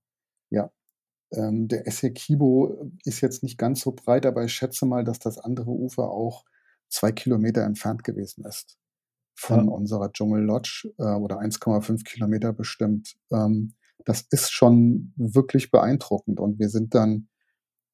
[0.50, 0.72] Ja.
[1.32, 5.38] Ähm, der Essequibo ist jetzt nicht ganz so breit, aber ich schätze mal, dass das
[5.38, 6.44] andere Ufer auch
[6.90, 8.78] zwei Kilometer entfernt gewesen ist
[9.36, 13.16] von unserer Dschungel Lodge äh, oder 1,5 Kilometer bestimmt.
[13.32, 13.74] Ähm,
[14.06, 16.40] das ist schon wirklich beeindruckend.
[16.40, 17.28] Und wir sind dann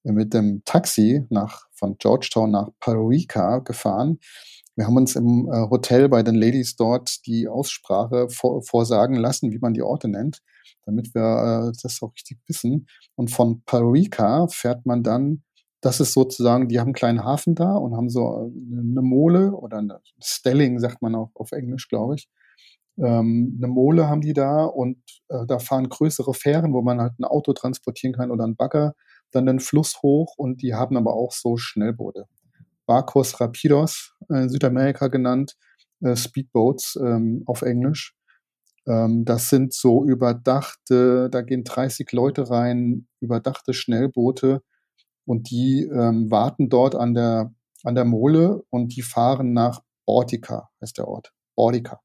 [0.04, 4.20] mit dem Taxi nach, von Georgetown nach Parika gefahren.
[4.76, 9.52] Wir haben uns im äh, Hotel bei den Ladies dort die Aussprache vor, vorsagen lassen,
[9.52, 10.40] wie man die Orte nennt,
[10.86, 12.88] damit wir äh, das auch richtig wissen.
[13.16, 15.44] Und von Parika fährt man dann,
[15.82, 19.80] das ist sozusagen, die haben einen kleinen Hafen da und haben so eine Mole oder
[19.80, 22.30] eine Stelling, sagt man auch auf Englisch, glaube ich
[22.98, 24.98] ähm, eine Mole haben die da und
[25.30, 28.94] äh, da fahren größere Fähren, wo man halt ein Auto transportieren kann oder einen Bagger,
[29.32, 32.26] dann den Fluss hoch und die haben aber auch so Schnellboote.
[32.86, 35.56] Barcos Rapidos, äh, Südamerika genannt,
[36.02, 38.16] äh, Speedboats ähm, auf Englisch.
[38.88, 44.62] Ähm, das sind so überdachte, da gehen 30 Leute rein, überdachte Schnellboote
[45.26, 50.70] und die ähm, warten dort an der, an der Mole und die fahren nach Bortica,
[50.82, 51.34] heißt der Ort.
[51.56, 52.00] Bortica.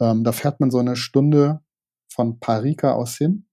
[0.00, 1.60] Ähm, da fährt man so eine Stunde
[2.08, 3.46] von Parika aus hin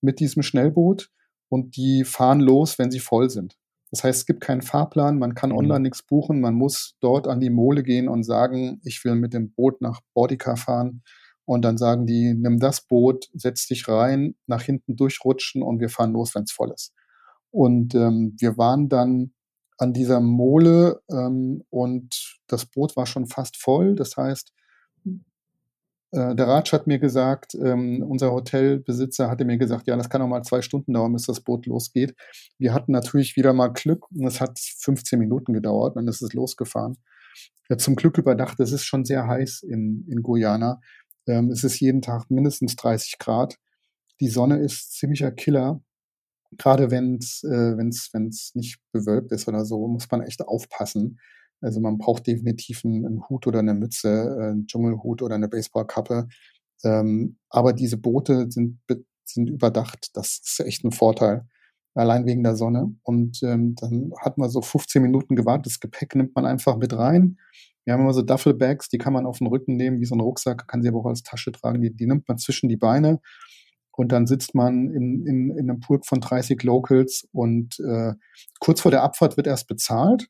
[0.00, 1.10] mit diesem Schnellboot
[1.48, 3.56] und die fahren los, wenn sie voll sind.
[3.90, 5.56] Das heißt, es gibt keinen Fahrplan, man kann mhm.
[5.56, 9.34] online nichts buchen, man muss dort an die Mole gehen und sagen, ich will mit
[9.34, 11.02] dem Boot nach Bordika fahren.
[11.44, 15.88] Und dann sagen die, nimm das Boot, setz dich rein, nach hinten durchrutschen und wir
[15.88, 16.94] fahren los, wenn es voll ist.
[17.50, 19.34] Und ähm, wir waren dann
[19.76, 23.94] an dieser Mole ähm, und das Boot war schon fast voll.
[23.94, 24.52] Das heißt,
[26.12, 30.20] äh, der Ratsch hat mir gesagt, ähm, unser Hotelbesitzer hatte mir gesagt, ja, das kann
[30.20, 32.14] auch mal zwei Stunden dauern, bis das Boot losgeht.
[32.58, 36.98] Wir hatten natürlich wieder mal Glück und es hat 15 Minuten gedauert es ist losgefahren.
[37.70, 40.80] Ja, zum Glück überdacht, es ist schon sehr heiß in, in Guyana.
[41.26, 43.56] Ähm, es ist jeden Tag mindestens 30 Grad.
[44.20, 45.82] Die Sonne ist ziemlicher Killer.
[46.58, 51.18] Gerade wenn es äh, wenn's, wenn's nicht bewölkt ist oder so, muss man echt aufpassen.
[51.62, 55.48] Also man braucht definitiv einen, einen Hut oder eine Mütze, äh, einen Dschungelhut oder eine
[55.48, 56.28] Baseballkappe.
[56.84, 58.80] Ähm, aber diese Boote sind,
[59.24, 60.10] sind überdacht.
[60.14, 61.46] Das ist echt ein Vorteil.
[61.94, 62.94] Allein wegen der Sonne.
[63.02, 65.66] Und ähm, dann hat man so 15 Minuten gewartet.
[65.66, 67.38] Das Gepäck nimmt man einfach mit rein.
[67.84, 70.20] Wir haben immer so Duffelbags, die kann man auf den Rücken nehmen, wie so ein
[70.20, 71.82] Rucksack, kann sie aber auch als Tasche tragen.
[71.82, 73.20] Die, die nimmt man zwischen die Beine
[73.96, 78.14] und dann sitzt man in, in, in einem Pulk von 30 Locals und äh,
[78.60, 80.28] kurz vor der Abfahrt wird erst bezahlt.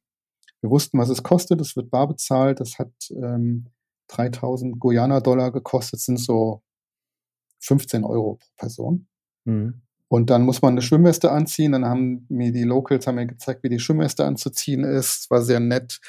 [0.62, 1.60] Wir wussten, was es kostet.
[1.60, 2.60] Es wird bar bezahlt.
[2.60, 3.66] Das hat ähm,
[4.08, 5.94] 3000 Guyana-Dollar gekostet.
[5.94, 6.62] Das sind so
[7.60, 9.08] 15 Euro pro Person.
[9.44, 9.82] Mhm.
[10.08, 11.72] Und dann muss man eine Schwimmweste anziehen.
[11.72, 15.30] Dann haben mir die Locals haben mir gezeigt, wie die Schwimmweste anzuziehen ist.
[15.30, 16.00] War sehr nett.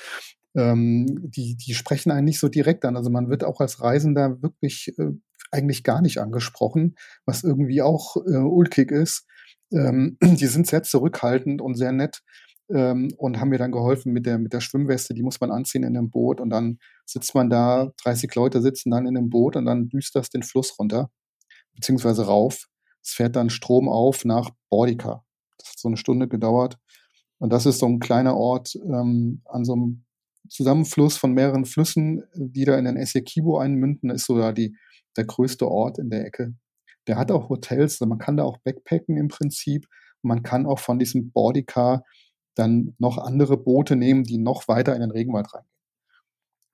[0.55, 2.95] Ähm, die, die sprechen einen nicht so direkt an.
[2.95, 5.11] Also man wird auch als Reisender wirklich äh,
[5.51, 6.95] eigentlich gar nicht angesprochen,
[7.25, 9.25] was irgendwie auch äh, ulkig ist.
[9.71, 12.21] Ähm, die sind sehr zurückhaltend und sehr nett
[12.73, 15.83] ähm, und haben mir dann geholfen mit der, mit der Schwimmweste, die muss man anziehen
[15.83, 19.55] in dem Boot und dann sitzt man da, 30 Leute sitzen dann in dem Boot
[19.55, 21.09] und dann düst das den Fluss runter,
[21.75, 22.67] beziehungsweise rauf.
[23.03, 25.23] Es fährt dann Strom auf nach Bordika.
[25.57, 26.77] Das hat so eine Stunde gedauert.
[27.37, 30.05] Und das ist so ein kleiner Ort ähm, an so einem
[30.49, 34.75] Zusammenfluss von mehreren Flüssen, die da in den Essequibo einmünden, ist so da die,
[35.17, 36.53] der größte Ort in der Ecke.
[37.07, 39.87] Der hat auch Hotels, also man kann da auch backpacken im Prinzip.
[40.21, 42.03] Man kann auch von diesem Bordika
[42.55, 45.71] dann noch andere Boote nehmen, die noch weiter in den Regenwald reingehen.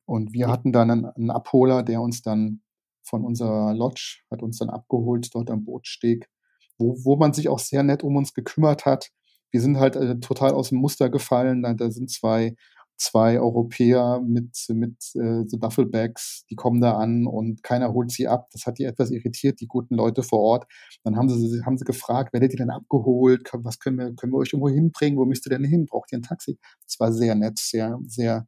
[0.06, 2.62] Und wir hatten dann einen, einen Abholer, der uns dann
[3.04, 6.30] von unserer Lodge, hat uns dann abgeholt dort am Bootsteg,
[6.78, 9.12] wo, wo man sich auch sehr nett um uns gekümmert hat.
[9.52, 11.64] Wir sind halt äh, total aus dem Muster gefallen.
[11.64, 12.56] Da, da sind zwei
[13.00, 18.28] zwei Europäer mit, mit äh, so Duffelbags, die kommen da an und keiner holt sie
[18.28, 18.50] ab.
[18.52, 20.68] Das hat die etwas irritiert, die guten Leute vor Ort.
[21.04, 23.50] Dann haben sie, haben sie gefragt, werdet ihr denn abgeholt?
[23.54, 25.18] Was können wir, können wir euch irgendwo hinbringen?
[25.18, 25.86] Wo müsst ihr denn hin?
[25.86, 26.60] Braucht ihr ein Taxi?
[26.86, 28.48] Das war sehr nett, sehr, sehr,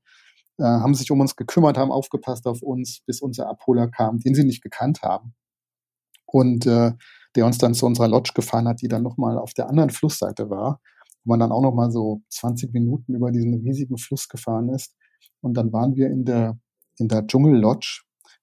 [0.58, 4.36] äh, haben sich um uns gekümmert, haben aufgepasst auf uns, bis unser Abholer kam, den
[4.36, 5.34] sie nicht gekannt haben.
[6.26, 6.92] Und äh,
[7.36, 10.50] der uns dann zu unserer Lodge gefahren hat, die dann nochmal auf der anderen Flussseite
[10.50, 10.82] war
[11.24, 14.96] wo man dann auch noch mal so 20 Minuten über diesen riesigen Fluss gefahren ist.
[15.42, 16.58] Und dann waren wir in der,
[16.98, 18.02] in der Dschungel Lodge,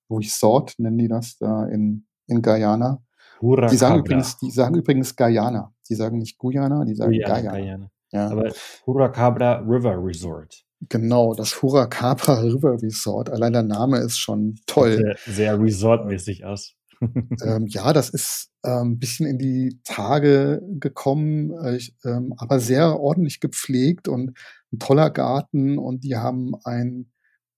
[0.09, 3.03] wo ich Sort, nennen die das, da in, in Guyana.
[3.41, 5.73] Die sagen, übrigens, die sagen übrigens Guyana.
[5.89, 7.41] Die sagen nicht Guyana, die sagen Guyana.
[7.41, 7.59] Guyana.
[7.59, 7.91] Guyana.
[8.11, 8.31] Ja.
[8.31, 8.51] Aber
[8.87, 10.65] Huracabra River Resort.
[10.89, 13.31] Genau, das Huracabra River Resort.
[13.31, 14.97] Allein der Name ist schon toll.
[14.97, 16.75] Sehr, sehr resortmäßig aus.
[17.01, 22.61] Ähm, ja, das ist ein ähm, bisschen in die Tage gekommen, äh, ich, ähm, aber
[22.61, 24.37] sehr ordentlich gepflegt und
[24.73, 27.11] ein toller Garten und die haben ein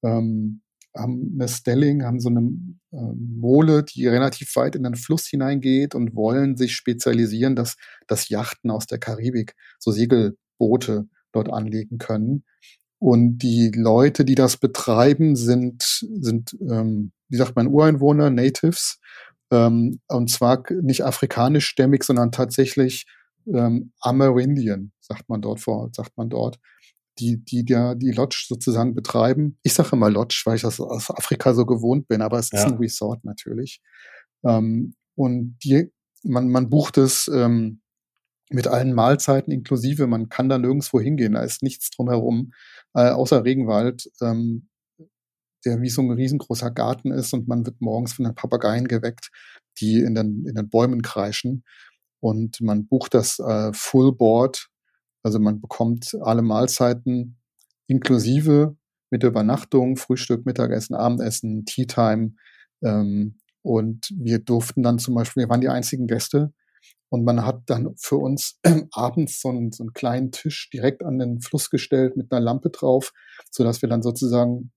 [0.03, 0.63] ähm,
[0.97, 5.95] haben eine Stelling, haben so eine ähm, Mole, die relativ weit in den Fluss hineingeht
[5.95, 7.77] und wollen sich spezialisieren, dass,
[8.07, 12.45] dass Yachten aus der Karibik, so Segelboote dort anlegen können.
[12.99, 15.83] Und die Leute, die das betreiben, sind,
[16.21, 18.99] sind ähm, wie sagt man, Ureinwohner, Natives,
[19.51, 23.07] ähm, und zwar nicht afrikanischstämmig, sondern tatsächlich
[23.47, 26.59] ähm, Amerindian, sagt man dort vor, sagt man dort,
[27.19, 29.59] die, die der, die Lodge sozusagen betreiben.
[29.63, 32.59] Ich sage immer Lodge, weil ich das aus Afrika so gewohnt bin, aber es ja.
[32.61, 33.81] ist ein Resort natürlich.
[34.45, 35.93] Ähm, und die,
[36.23, 37.81] man, man bucht es ähm,
[38.51, 42.53] mit allen Mahlzeiten inklusive, man kann da nirgendwo hingehen, da ist nichts drumherum,
[42.95, 44.11] äh, außer Regenwald.
[44.21, 44.70] Ähm,
[45.65, 49.31] der wie so ein riesengroßer Garten ist und man wird morgens von den Papageien geweckt,
[49.81, 51.65] die in den, in den Bäumen kreischen.
[52.21, 54.69] Und man bucht das äh, Full Board,
[55.23, 57.39] also man bekommt alle Mahlzeiten
[57.87, 58.77] inklusive
[59.11, 62.35] mit Übernachtung, Frühstück, Mittagessen, Abendessen, Tea Time.
[62.83, 66.53] Ähm, und wir durften dann zum Beispiel, wir waren die einzigen Gäste,
[67.11, 68.59] und man hat dann für uns
[68.93, 72.71] abends so einen, so einen kleinen Tisch direkt an den Fluss gestellt mit einer Lampe
[72.71, 73.13] drauf,
[73.51, 74.73] so dass wir dann sozusagen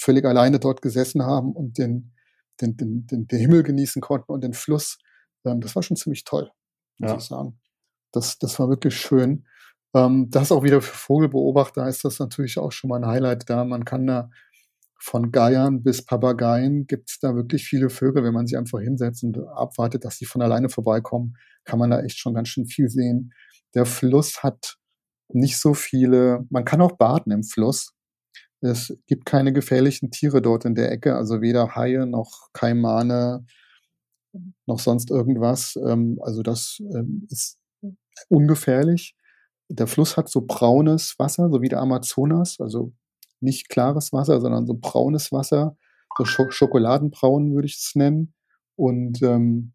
[0.00, 2.12] völlig alleine dort gesessen haben und den,
[2.60, 4.98] den, den, den, den Himmel genießen konnten und den Fluss.
[5.44, 6.50] Ähm, das war schon ziemlich toll,
[6.98, 7.16] muss ja.
[7.16, 7.60] ich sagen.
[8.12, 9.46] Das, das war wirklich schön.
[9.94, 13.64] Ähm, das auch wieder für Vogelbeobachter ist das natürlich auch schon mal ein Highlight da.
[13.64, 14.30] Man kann da
[15.02, 18.22] von Geiern bis Papageien gibt es da wirklich viele Vögel.
[18.22, 22.02] Wenn man sie einfach hinsetzt und abwartet, dass sie von alleine vorbeikommen, kann man da
[22.02, 23.32] echt schon ganz schön viel sehen.
[23.74, 24.76] Der Fluss hat
[25.28, 27.94] nicht so viele, man kann auch baden im Fluss.
[28.60, 33.46] Es gibt keine gefährlichen Tiere dort in der Ecke, also weder Haie noch Kaimane
[34.66, 35.76] noch sonst irgendwas.
[35.76, 37.58] Ähm, also das ähm, ist
[38.28, 39.16] ungefährlich.
[39.68, 42.92] Der Fluss hat so braunes Wasser, so wie der Amazonas, also
[43.40, 45.76] nicht klares Wasser, sondern so braunes Wasser,
[46.18, 48.34] so Schokoladenbraun würde ich es nennen.
[48.76, 49.72] Und ähm,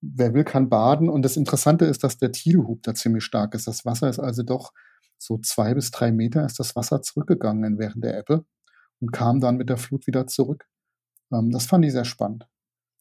[0.00, 1.08] wer will, kann baden.
[1.08, 3.66] Und das Interessante ist, dass der Tidehub da ziemlich stark ist.
[3.66, 4.72] Das Wasser ist also doch
[5.24, 8.44] so zwei bis drei Meter ist das Wasser zurückgegangen während der Ebbe
[9.00, 10.66] und kam dann mit der Flut wieder zurück.
[11.32, 12.48] Ähm, das fand ich sehr spannend.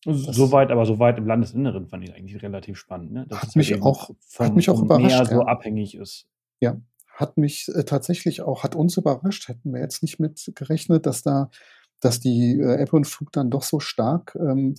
[0.04, 3.12] Soweit, aber soweit im Landesinneren fand ich eigentlich relativ spannend.
[3.12, 3.28] Ne?
[3.32, 4.10] Hat, mich halt auch,
[4.40, 5.06] hat mich auch überrascht.
[5.06, 6.28] Meer so abhängig ist.
[6.60, 9.48] Ja, hat mich äh, tatsächlich auch, hat uns überrascht.
[9.48, 11.52] Hätten wir jetzt nicht mit gerechnet, dass da,
[12.00, 14.76] dass die äh, Ebbe und Flug dann doch so stark, ähm,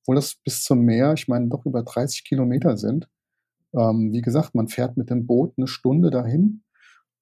[0.00, 3.08] obwohl das bis zum Meer, ich meine, doch über 30 Kilometer sind.
[3.76, 6.62] Ähm, wie gesagt, man fährt mit dem Boot eine Stunde dahin.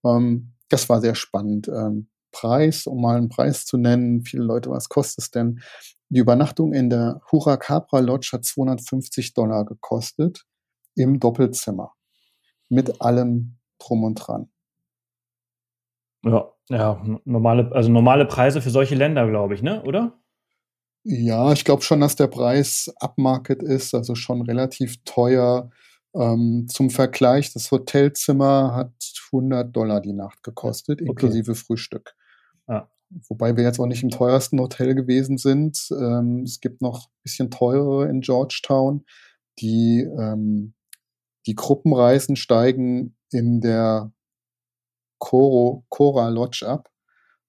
[0.04, 1.68] Ähm, das war sehr spannend.
[1.68, 5.60] Ähm, Preis, um mal einen Preis zu nennen, viele Leute, was kostet es denn?
[6.08, 10.44] Die Übernachtung in der Hura Capra Lodge hat 250 Dollar gekostet
[10.94, 11.92] im Doppelzimmer
[12.68, 14.50] mit allem drum und dran.
[16.24, 20.18] Ja, ja, normale, also normale Preise für solche Länder, glaube ich, ne, oder?
[21.04, 25.70] Ja, ich glaube schon, dass der Preis upmarket ist, also schon relativ teuer.
[26.14, 28.92] Ähm, zum Vergleich, das Hotelzimmer hat
[29.32, 31.08] 100 Dollar die Nacht gekostet, okay.
[31.08, 32.14] inklusive Frühstück.
[32.68, 32.88] Ja.
[33.28, 35.88] Wobei wir jetzt auch nicht im teuersten Hotel gewesen sind.
[35.90, 39.04] Ähm, es gibt noch ein bisschen teurere in Georgetown.
[39.58, 40.74] Die, ähm,
[41.46, 44.12] die Gruppenreisen steigen in der
[45.18, 46.90] Coro, Cora Lodge ab,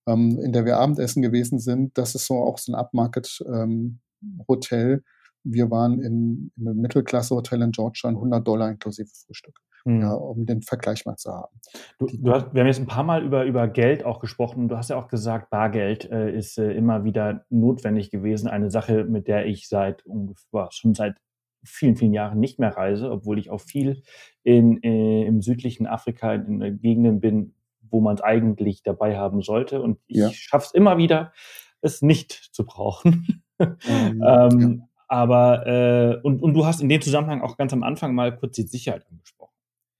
[0.07, 1.97] ähm, in der wir Abendessen gewesen sind.
[1.97, 5.03] Das ist so auch so ein Upmarket-Hotel.
[5.43, 9.59] Wir waren in, in einem Mittelklasse-Hotel in Georgetown, 100 Dollar inklusive Frühstück.
[9.85, 10.01] Mhm.
[10.01, 11.59] Ja, um den Vergleich mal zu haben.
[11.99, 14.69] Du, du hast, wir haben jetzt ein paar Mal über, über Geld auch gesprochen.
[14.69, 18.47] Du hast ja auch gesagt, Bargeld äh, ist äh, immer wieder notwendig gewesen.
[18.47, 21.17] Eine Sache, mit der ich seit ungefähr, schon seit
[21.65, 24.03] vielen, vielen Jahren nicht mehr reise, obwohl ich auch viel
[24.43, 29.41] in, äh, im südlichen Afrika in, in Gegenden bin, wo man es eigentlich dabei haben
[29.41, 29.81] sollte.
[29.81, 30.29] Und ich ja.
[30.31, 31.33] schaffe es immer wieder,
[31.81, 33.43] es nicht zu brauchen.
[33.59, 34.87] Ähm, ähm, ja.
[35.13, 38.55] Aber, äh, und, und du hast in dem Zusammenhang auch ganz am Anfang mal kurz
[38.55, 39.53] die Sicherheit angesprochen.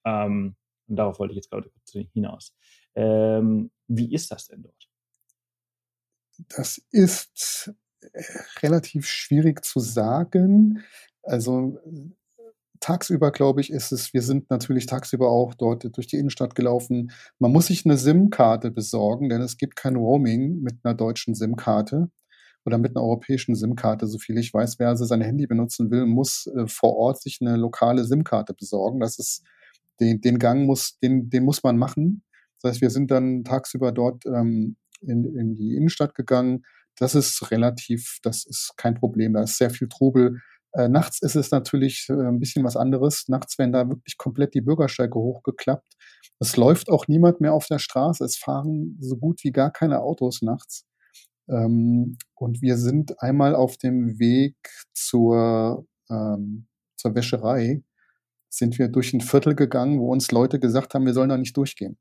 [0.05, 0.55] Ähm,
[0.87, 2.55] und darauf wollte ich jetzt gerade kurz hinaus.
[2.95, 4.89] Ähm, wie ist das denn dort?
[6.49, 8.23] Das ist äh,
[8.63, 10.83] relativ schwierig zu sagen.
[11.21, 11.77] Also
[12.79, 17.11] tagsüber, glaube ich, ist es, wir sind natürlich tagsüber auch dort durch die Innenstadt gelaufen.
[17.37, 22.09] Man muss sich eine SIM-Karte besorgen, denn es gibt kein Roaming mit einer deutschen SIM-Karte
[22.65, 24.79] oder mit einer europäischen SIM-Karte, so viel ich weiß.
[24.79, 28.99] Wer also sein Handy benutzen will, muss äh, vor Ort sich eine lokale SIM-Karte besorgen.
[28.99, 29.43] Das ist
[29.99, 32.23] den, den Gang muss, den, den muss man machen.
[32.61, 36.63] Das heißt, wir sind dann tagsüber dort ähm, in, in die Innenstadt gegangen.
[36.97, 39.33] Das ist relativ, das ist kein Problem.
[39.33, 40.39] Da ist sehr viel Trubel.
[40.73, 43.27] Äh, nachts ist es natürlich äh, ein bisschen was anderes.
[43.27, 45.93] Nachts werden da wirklich komplett die Bürgersteige hochgeklappt.
[46.39, 48.23] Es läuft auch niemand mehr auf der Straße.
[48.23, 50.85] Es fahren so gut wie gar keine Autos nachts.
[51.49, 54.55] Ähm, und wir sind einmal auf dem Weg
[54.93, 57.83] zur, ähm, zur Wäscherei,
[58.49, 61.57] sind wir durch ein Viertel gegangen, wo uns Leute gesagt haben, wir sollen da nicht
[61.57, 61.97] durchgehen.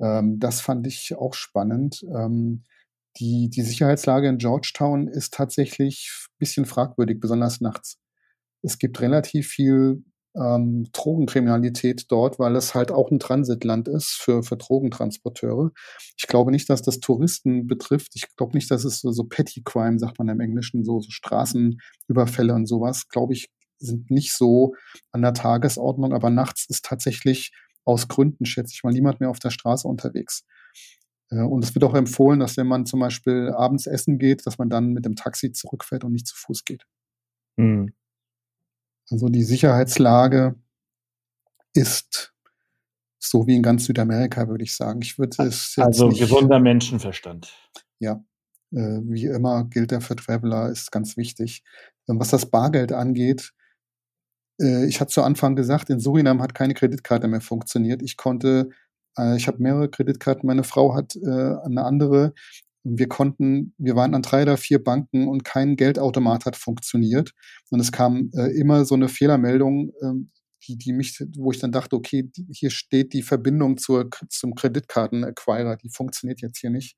[0.00, 2.04] Ähm, das fand ich auch spannend.
[2.14, 2.64] Ähm,
[3.18, 7.98] die, die Sicherheitslage in Georgetown ist tatsächlich ein bisschen fragwürdig, besonders nachts.
[8.62, 10.04] Es gibt relativ viel
[10.36, 15.70] ähm, Drogenkriminalität dort, weil es halt auch ein Transitland ist für, für Drogentransporteure.
[16.16, 18.12] Ich glaube nicht, dass das Touristen betrifft.
[18.14, 21.10] Ich glaube nicht, dass es so, so Petty Crime, sagt man im Englischen, so, so
[21.10, 24.74] Straßenüberfälle und sowas, glaube ich, sind nicht so
[25.12, 27.52] an der Tagesordnung, aber nachts ist tatsächlich
[27.84, 30.44] aus Gründen, schätze ich mal, niemand mehr auf der Straße unterwegs.
[31.30, 34.58] Äh, und es wird auch empfohlen, dass wenn man zum Beispiel abends essen geht, dass
[34.58, 36.84] man dann mit dem Taxi zurückfährt und nicht zu Fuß geht.
[37.56, 37.92] Mhm.
[39.10, 40.54] Also die Sicherheitslage
[41.74, 42.34] ist
[43.18, 45.00] so wie in ganz Südamerika, würde ich sagen.
[45.02, 47.52] Ich würde es also nicht, gesunder Menschenverstand.
[47.98, 48.22] Ja,
[48.72, 51.64] äh, wie immer gilt der für Traveler, ist ganz wichtig.
[52.08, 53.52] Ähm, was das Bargeld angeht,
[54.60, 58.02] äh, ich hatte zu Anfang gesagt, in Surinam hat keine Kreditkarte mehr funktioniert.
[58.02, 58.70] Ich konnte,
[59.18, 61.28] äh, ich habe mehrere Kreditkarten, meine Frau hat äh,
[61.64, 62.34] eine andere.
[62.84, 67.32] Wir konnten, wir waren an drei oder vier Banken und kein Geldautomat hat funktioniert.
[67.70, 70.12] Und es kam äh, immer so eine Fehlermeldung, äh,
[70.66, 75.76] die, die mich, wo ich dann dachte, okay, hier steht die Verbindung zur, zum Kreditkarten-Acquirer,
[75.76, 76.96] die funktioniert jetzt hier nicht,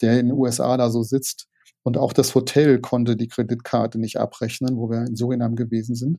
[0.00, 1.46] der in den USA da so sitzt.
[1.82, 6.18] Und auch das Hotel konnte die Kreditkarte nicht abrechnen, wo wir in Surinam gewesen sind.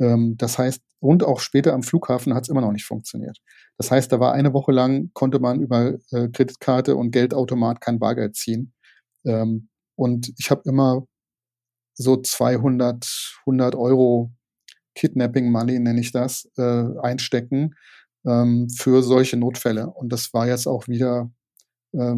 [0.00, 3.38] Ähm, das heißt, und auch später am Flughafen hat es immer noch nicht funktioniert.
[3.76, 7.98] Das heißt, da war eine Woche lang, konnte man über äh, Kreditkarte und Geldautomat kein
[7.98, 8.72] Bargeld ziehen.
[9.24, 11.06] Ähm, und ich habe immer
[11.94, 13.06] so 200,
[13.46, 14.32] 100 Euro
[14.94, 17.74] Kidnapping Money, nenne ich das, äh, einstecken
[18.26, 19.88] ähm, für solche Notfälle.
[19.88, 21.30] Und das war jetzt auch wieder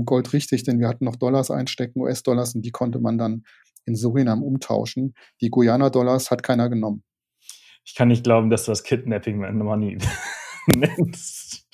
[0.06, 3.44] goldrichtig, denn wir hatten noch Dollars einstecken, US-Dollars, und die konnte man dann
[3.84, 5.12] in Surinam umtauschen.
[5.42, 7.04] Die Guyana-Dollars hat keiner genommen.
[7.86, 9.96] Ich kann nicht glauben, dass du das Kidnapping Money
[10.76, 11.68] nennst.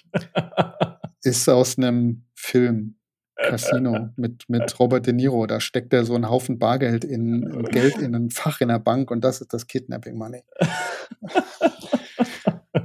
[1.23, 2.97] Ist aus einem Film.
[3.35, 5.47] Casino mit, mit Robert De Niro.
[5.47, 9.11] Da steckt er so einen Haufen Bargeld in, Geld in ein Fach in der Bank
[9.11, 10.45] und das ist das Kidnapping Money.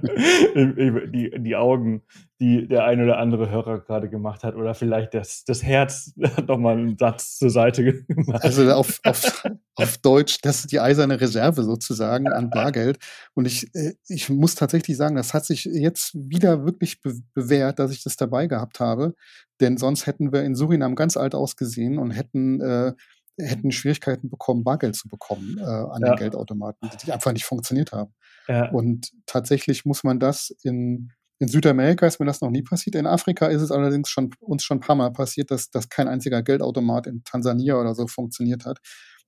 [0.04, 2.04] die, die Augen,
[2.40, 6.48] die der ein oder andere Hörer gerade gemacht hat, oder vielleicht das, das Herz hat
[6.48, 8.44] nochmal einen Satz zur Seite gemacht.
[8.44, 9.44] Also auf, auf,
[9.76, 12.98] auf Deutsch, das ist die eiserne Reserve sozusagen an Bargeld.
[13.34, 17.80] Und ich, äh, ich muss tatsächlich sagen, das hat sich jetzt wieder wirklich be bewährt,
[17.80, 19.14] dass ich das dabei gehabt habe.
[19.60, 22.94] Denn sonst hätten wir in Surinam ganz alt ausgesehen und hätten äh,
[23.38, 26.10] hätten Schwierigkeiten bekommen, Bargeld zu bekommen äh, an ja.
[26.10, 28.14] den Geldautomaten, die einfach nicht funktioniert haben.
[28.48, 28.70] Ja.
[28.72, 32.96] Und tatsächlich muss man das in, in Südamerika ist mir das noch nie passiert.
[32.96, 36.08] In Afrika ist es allerdings schon uns schon ein paar Mal passiert, dass, dass kein
[36.08, 38.80] einziger Geldautomat in Tansania oder so funktioniert hat.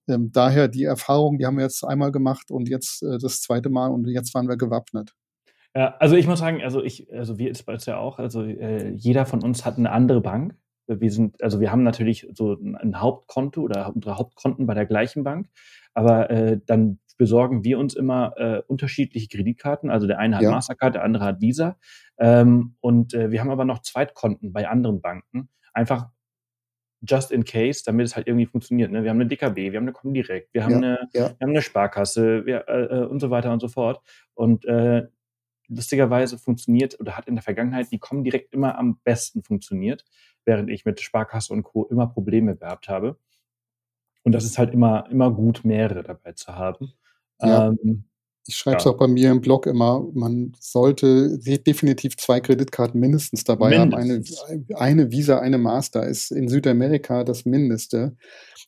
[0.08, 3.70] Ähm, daher die Erfahrung, die haben wir jetzt einmal gemacht und jetzt äh, das zweite
[3.70, 5.14] Mal und jetzt waren wir gewappnet.
[5.76, 9.28] Ja, also ich muss sagen, also ich, also wir ist ja auch, also äh, jeder
[9.28, 10.56] von uns hat eine andere Bank
[10.90, 15.24] wir sind, also wir haben natürlich so ein Hauptkonto oder unsere Hauptkonten bei der gleichen
[15.24, 15.48] Bank,
[15.94, 19.92] aber äh, dann besorgen wir uns immer äh, unterschiedliche Kreditkarten.
[19.92, 20.52] Also der eine hat ja.
[20.52, 21.78] Mastercard, der andere hat Visa.
[22.18, 25.50] Ähm, und äh, wir haben aber noch Zweitkonten bei anderen Banken.
[25.74, 26.08] Einfach
[27.02, 28.92] just in case, damit es halt irgendwie funktioniert.
[28.92, 29.04] Ne?
[29.04, 31.30] Wir haben eine DKB, wir haben eine Comdirect, wir haben, ja, eine, ja.
[31.38, 34.02] wir haben eine Sparkasse wir, äh, äh, und so weiter und so fort.
[34.34, 35.04] Und äh,
[35.68, 40.04] lustigerweise funktioniert oder hat in der Vergangenheit die Comdirect immer am besten funktioniert
[40.46, 41.86] während ich mit Sparkasse und Co.
[41.86, 43.18] immer Probleme gehabt habe.
[44.24, 46.94] Und das ist halt immer, immer gut, mehrere dabei zu haben.
[47.42, 47.68] Ja.
[47.68, 48.06] Ähm,
[48.50, 48.92] ich schreibe es ja.
[48.92, 54.42] auch bei mir im Blog immer, man sollte definitiv zwei Kreditkarten mindestens dabei mindestens.
[54.42, 54.66] haben.
[54.70, 58.16] Eine, eine Visa, eine Master ist in Südamerika das Mindeste.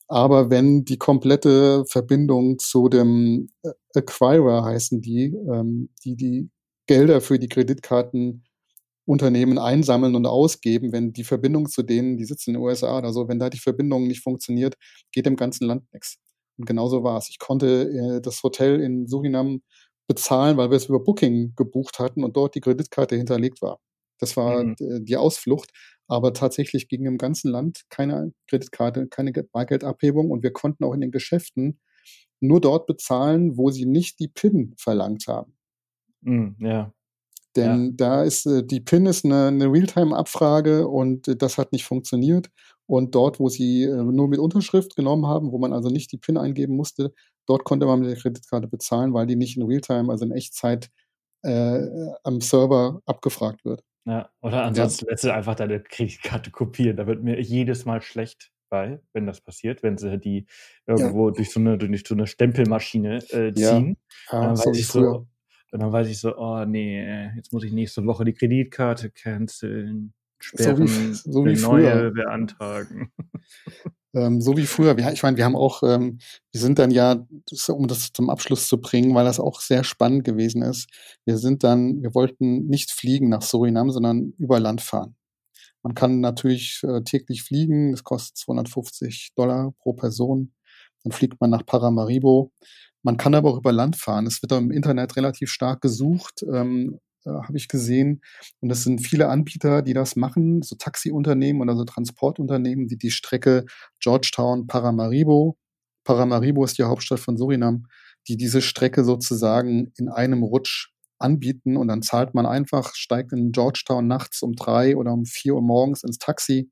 [0.08, 6.50] Aber wenn die komplette Verbindung zu dem äh, Acquirer heißen die, ähm, die die
[6.86, 8.44] Gelder für die Kreditkarten
[9.06, 13.14] Unternehmen einsammeln und ausgeben, wenn die Verbindung zu denen, die sitzen in den USA oder
[13.14, 14.76] so, wenn da die Verbindung nicht funktioniert,
[15.12, 16.18] geht im ganzen Land nichts.
[16.58, 17.30] Und genauso war es.
[17.30, 19.62] Ich konnte äh, das Hotel in Surinam
[20.08, 23.80] bezahlen, weil wir es über Booking gebucht hatten und dort die Kreditkarte hinterlegt war.
[24.20, 24.76] Das war mhm.
[24.80, 25.72] die Ausflucht.
[26.08, 31.00] Aber tatsächlich ging im ganzen Land keine Kreditkarte, keine Bargeldabhebung und wir konnten auch in
[31.00, 31.80] den Geschäften
[32.42, 35.56] nur dort bezahlen, wo sie nicht die PIN verlangt haben.
[36.22, 36.94] Mhm, ja.
[37.56, 37.92] Denn ja.
[37.94, 42.50] da ist äh, die PIN ist eine, eine Realtime-Abfrage und äh, das hat nicht funktioniert.
[42.86, 46.18] Und dort, wo sie äh, nur mit Unterschrift genommen haben, wo man also nicht die
[46.18, 47.14] PIN eingeben musste,
[47.48, 50.90] dort konnte man mit der Kreditkarte bezahlen, weil die nicht in Realtime, also in Echtzeit
[51.44, 51.82] äh,
[52.24, 53.84] am Server abgefragt wird.
[54.06, 55.12] Ja, oder ansonsten ja.
[55.12, 56.98] lässt du einfach deine Kreditkarte kopieren.
[56.98, 60.48] Da wird mir jedes Mal schlecht bei, wenn das passiert, wenn sie die
[60.88, 61.36] irgendwo ja.
[61.36, 63.98] durch, so eine, durch so eine Stempelmaschine äh, ziehen.
[64.32, 65.28] Ja, ja dann weiß ich so,
[65.72, 70.14] und dann weiß ich so, oh nee, jetzt muss ich nächste Woche die Kreditkarte canceln,
[70.40, 73.12] sperren, so wie, so wie neue beantragen.
[74.14, 74.98] Ähm, so wie früher.
[75.14, 76.20] Ich meine, wir haben auch, ähm,
[76.52, 77.26] wir sind dann ja,
[77.70, 80.90] um das zum Abschluss zu bringen, weil das auch sehr spannend gewesen ist.
[81.26, 85.16] Wir sind dann, wir wollten nicht fliegen nach Surinam, sondern über Land fahren.
[85.84, 90.54] Man kann natürlich äh, täglich fliegen, das kostet 250 Dollar pro Person.
[91.04, 92.52] Dann fliegt man nach Paramaribo.
[93.04, 94.28] Man kann aber auch über Land fahren.
[94.28, 98.22] Es wird im Internet relativ stark gesucht, ähm, äh, habe ich gesehen.
[98.60, 103.12] Und es sind viele Anbieter, die das machen, so Taxiunternehmen oder so Transportunternehmen, die die
[103.12, 103.66] Strecke
[104.00, 105.58] Georgetown, Paramaribo,
[106.04, 107.88] Paramaribo ist die Hauptstadt von Surinam,
[108.28, 110.90] die diese Strecke sozusagen in einem Rutsch
[111.20, 115.56] anbieten und dann zahlt man einfach, steigt in Georgetown nachts um drei oder um vier
[115.56, 116.72] Uhr morgens ins Taxi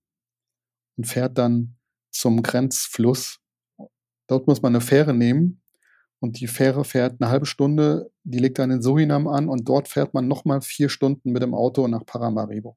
[0.98, 1.78] und fährt dann
[2.12, 3.38] zum Grenzfluss.
[4.28, 5.62] Dort muss man eine Fähre nehmen
[6.20, 9.88] und die Fähre fährt eine halbe Stunde, die legt dann in Surinam an und dort
[9.88, 12.76] fährt man nochmal vier Stunden mit dem Auto nach Paramaribo.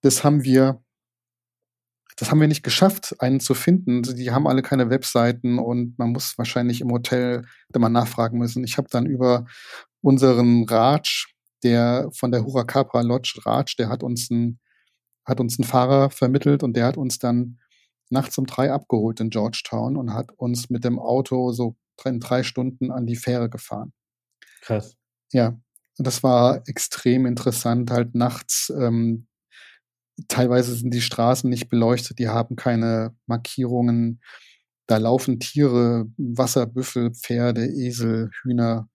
[0.00, 0.82] Das haben wir,
[2.16, 4.02] das haben wir nicht geschafft, einen zu finden.
[4.02, 8.64] Die haben alle keine Webseiten und man muss wahrscheinlich im Hotel immer nachfragen müssen.
[8.64, 9.46] Ich habe dann über
[10.00, 11.26] unseren Raj,
[11.62, 14.58] der von der Hurakapra Lodge Raj, der hat uns ein,
[15.24, 17.58] hat uns einen Fahrer vermittelt und der hat uns dann
[18.10, 22.42] nachts um drei abgeholt in Georgetown und hat uns mit dem Auto so in drei
[22.42, 23.92] Stunden an die Fähre gefahren.
[24.60, 24.96] Krass.
[25.32, 25.58] Ja,
[25.98, 28.72] das war extrem interessant, halt nachts.
[28.76, 29.26] Ähm,
[30.28, 34.20] teilweise sind die Straßen nicht beleuchtet, die haben keine Markierungen.
[34.86, 38.88] Da laufen Tiere, Wasserbüffel, Pferde, Esel, Hühner,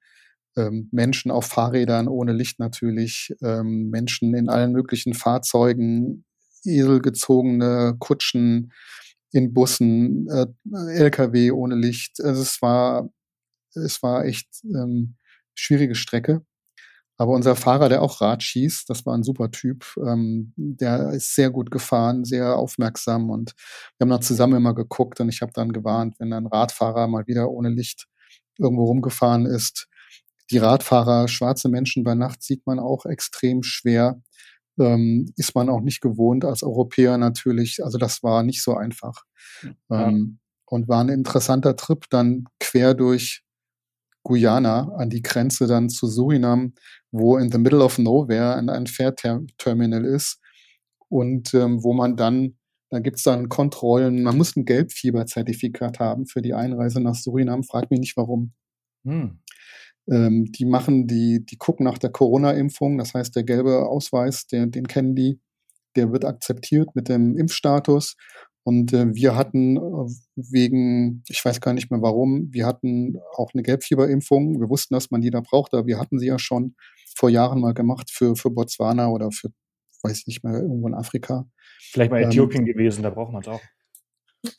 [0.58, 6.26] ähm, Menschen auf Fahrrädern ohne Licht natürlich, ähm, Menschen in allen möglichen Fahrzeugen,
[6.66, 8.74] eselgezogene Kutschen
[9.38, 10.48] in Bussen, äh,
[10.96, 12.20] LKW ohne Licht.
[12.24, 13.10] Also es war,
[13.76, 15.16] es war echt ähm,
[15.54, 16.42] schwierige Strecke.
[17.20, 21.34] Aber unser Fahrer, der auch Rad schießt, das war ein super Typ, ähm, der ist
[21.36, 23.54] sehr gut gefahren, sehr aufmerksam und
[23.98, 27.26] wir haben dann zusammen immer geguckt und ich habe dann gewarnt, wenn ein Radfahrer mal
[27.26, 28.08] wieder ohne Licht
[28.60, 29.88] irgendwo rumgefahren ist.
[30.52, 34.22] Die Radfahrer, schwarze Menschen bei Nacht sieht man auch extrem schwer,
[34.80, 37.84] ähm, ist man auch nicht gewohnt als Europäer natürlich.
[37.84, 39.24] Also das war nicht so einfach.
[39.90, 40.08] Ja.
[40.08, 43.44] Ähm, und war ein interessanter Trip dann quer durch
[44.24, 46.74] Guyana an die Grenze dann zu Surinam,
[47.12, 50.42] wo in the middle of nowhere ein, ein Fährterminal ist
[51.08, 52.58] und ähm, wo man dann,
[52.90, 57.90] da gibt's dann Kontrollen, man muss ein Gelbfieberzertifikat haben für die Einreise nach Surinam, frag
[57.90, 58.52] mich nicht warum.
[59.06, 59.40] Hm.
[60.10, 64.68] Ähm, die machen die, die gucken nach der Corona-Impfung, das heißt der gelbe Ausweis, der,
[64.68, 65.40] den kennen die,
[65.96, 68.16] der wird akzeptiert mit dem Impfstatus
[68.68, 73.54] und äh, wir hatten äh, wegen, ich weiß gar nicht mehr warum, wir hatten auch
[73.54, 74.60] eine Gelbfieberimpfung.
[74.60, 76.76] Wir wussten, dass man die da braucht, aber wir hatten sie ja schon
[77.16, 79.52] vor Jahren mal gemacht für, für Botswana oder für,
[80.04, 81.48] weiß ich nicht mehr, irgendwo in Afrika.
[81.80, 83.62] Vielleicht mal ähm, Äthiopien ähm, gewesen, da braucht man es auch.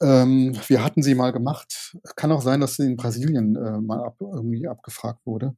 [0.01, 1.97] Ähm, wir hatten sie mal gemacht.
[2.17, 5.57] Kann auch sein, dass sie in Brasilien äh, mal ab, irgendwie abgefragt wurde,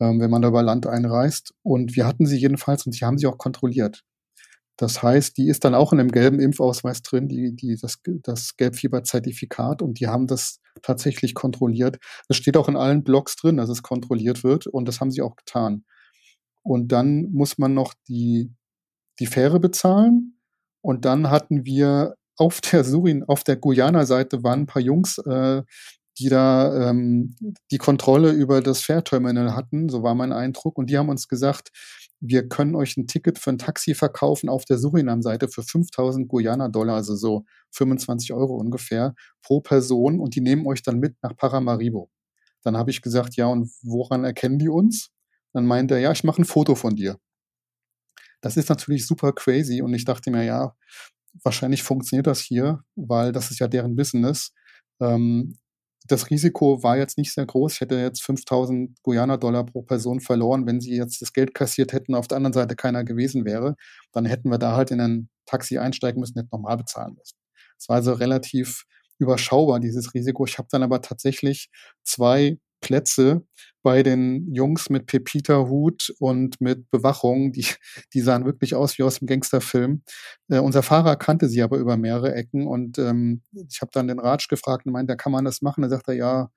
[0.00, 1.54] ähm, wenn man da über Land einreist.
[1.62, 4.04] Und wir hatten sie jedenfalls und sie haben sie auch kontrolliert.
[4.76, 8.56] Das heißt, die ist dann auch in einem gelben Impfausweis drin, die, die, das, das
[8.56, 11.98] Gelbfieberzertifikat und die haben das tatsächlich kontrolliert.
[12.28, 15.22] Das steht auch in allen Blogs drin, dass es kontrolliert wird und das haben sie
[15.22, 15.84] auch getan.
[16.62, 18.52] Und dann muss man noch die,
[19.18, 20.38] die Fähre bezahlen
[20.82, 25.62] und dann hatten wir auf der Surin, auf der Guyana-Seite waren ein paar Jungs, äh,
[26.18, 27.36] die da ähm,
[27.70, 31.70] die Kontrolle über das Fährterminal hatten, so war mein Eindruck, und die haben uns gesagt,
[32.20, 36.96] wir können euch ein Ticket für ein Taxi verkaufen auf der Surinam-Seite für 5000 Guyana-Dollar,
[36.96, 42.10] also so 25 Euro ungefähr pro Person und die nehmen euch dann mit nach Paramaribo.
[42.62, 45.10] Dann habe ich gesagt, ja, und woran erkennen die uns?
[45.52, 47.18] Dann meint er, ja, ich mache ein Foto von dir.
[48.40, 50.74] Das ist natürlich super crazy und ich dachte mir, ja,
[51.42, 54.52] wahrscheinlich funktioniert das hier, weil das ist ja deren Business.
[55.00, 55.56] Ähm,
[56.08, 57.74] das Risiko war jetzt nicht sehr groß.
[57.74, 62.14] Ich hätte jetzt 5000 Guyana-Dollar pro Person verloren, wenn sie jetzt das Geld kassiert hätten,
[62.14, 63.74] auf der anderen Seite keiner gewesen wäre.
[64.12, 67.36] Dann hätten wir da halt in ein Taxi einsteigen müssen, hätten normal bezahlen müssen.
[67.78, 68.84] Es war also relativ
[69.18, 70.44] überschaubar, dieses Risiko.
[70.46, 71.70] Ich habe dann aber tatsächlich
[72.04, 73.42] zwei Plätze
[73.82, 77.50] bei den Jungs mit Pepita-Hut und mit Bewachung.
[77.50, 77.66] Die,
[78.14, 80.02] die sahen wirklich aus wie aus dem Gangsterfilm.
[80.48, 84.20] Äh, unser Fahrer kannte sie aber über mehrere Ecken und ähm, ich habe dann den
[84.20, 85.82] Ratsch gefragt und meinte, kann man das machen?
[85.82, 86.50] Er, ja,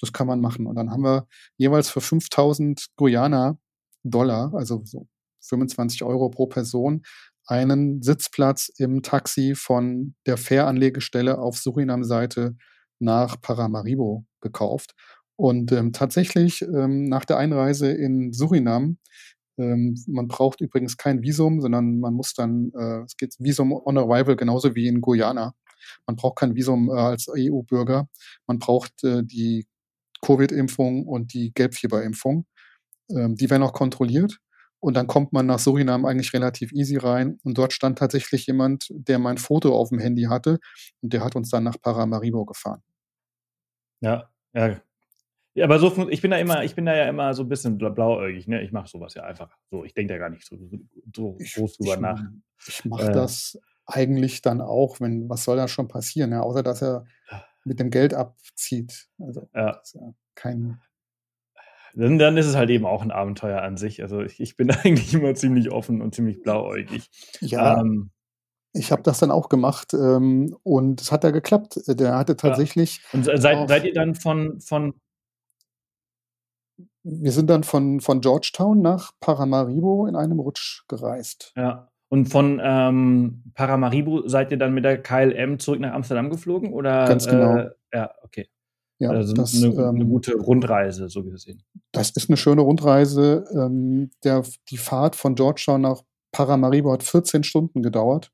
[0.00, 0.66] das kann man machen.
[0.66, 3.56] Und dann haben wir jeweils für 5000 Guyana
[4.02, 5.06] Dollar, also so
[5.42, 7.02] 25 Euro pro Person,
[7.46, 12.56] einen Sitzplatz im Taxi von der Fähranlegestelle auf Surinam-Seite
[12.98, 14.94] nach Paramaribo gekauft.
[15.40, 18.98] Und ähm, tatsächlich ähm, nach der Einreise in Surinam,
[19.56, 23.96] ähm, man braucht übrigens kein Visum, sondern man muss dann, äh, es geht Visum on
[23.96, 25.54] Arrival genauso wie in Guyana.
[26.06, 28.06] Man braucht kein Visum äh, als EU-Bürger.
[28.46, 29.66] Man braucht äh, die
[30.20, 32.44] Covid-Impfung und die Gelbfieberimpfung.
[33.08, 34.40] Ähm, die werden auch kontrolliert.
[34.78, 37.38] Und dann kommt man nach Surinam eigentlich relativ easy rein.
[37.44, 40.58] Und dort stand tatsächlich jemand, der mein Foto auf dem Handy hatte.
[41.00, 42.82] Und der hat uns dann nach Paramaribo gefahren.
[44.02, 44.82] Ja, ja,
[45.54, 47.76] ja, aber so, ich bin da immer, ich bin da ja immer so ein bisschen
[47.76, 48.62] blauäugig, ne?
[48.62, 49.84] Ich mache sowas ja einfach so.
[49.84, 50.56] Ich denke da gar nicht so,
[51.14, 52.22] so groß drüber ich, nach.
[52.66, 56.42] Ich mache äh, das eigentlich dann auch, wenn, was soll da schon passieren, ja?
[56.42, 57.04] außer dass er
[57.64, 59.08] mit dem Geld abzieht.
[59.18, 59.80] Also ja.
[59.92, 60.80] ja kein.
[61.94, 64.02] Dann, dann, ist es halt eben auch ein Abenteuer an sich.
[64.02, 67.10] Also ich, ich bin eigentlich immer ziemlich offen und ziemlich blauäugig.
[67.40, 67.80] Ja.
[67.80, 68.10] Ähm,
[68.72, 71.80] ich habe das dann auch gemacht ähm, und es hat ja geklappt.
[71.88, 72.98] Der hatte tatsächlich.
[73.12, 73.18] Ja.
[73.18, 74.94] Und seid, seid ihr dann von, von
[77.02, 81.52] wir sind dann von, von Georgetown nach Paramaribo in einem Rutsch gereist.
[81.56, 81.88] Ja.
[82.08, 86.72] Und von ähm, Paramaribo seid ihr dann mit der KLM zurück nach Amsterdam geflogen?
[86.72, 87.56] Oder, Ganz genau.
[87.56, 88.48] Äh, ja, okay.
[88.98, 91.62] Ja, also das, eine, ähm, eine, gute Rundreise, so gesehen.
[91.92, 93.44] Das ist eine schöne Rundreise.
[93.54, 96.02] Ähm, der, die Fahrt von Georgetown nach
[96.32, 98.30] Paramaribo hat 14 Stunden gedauert.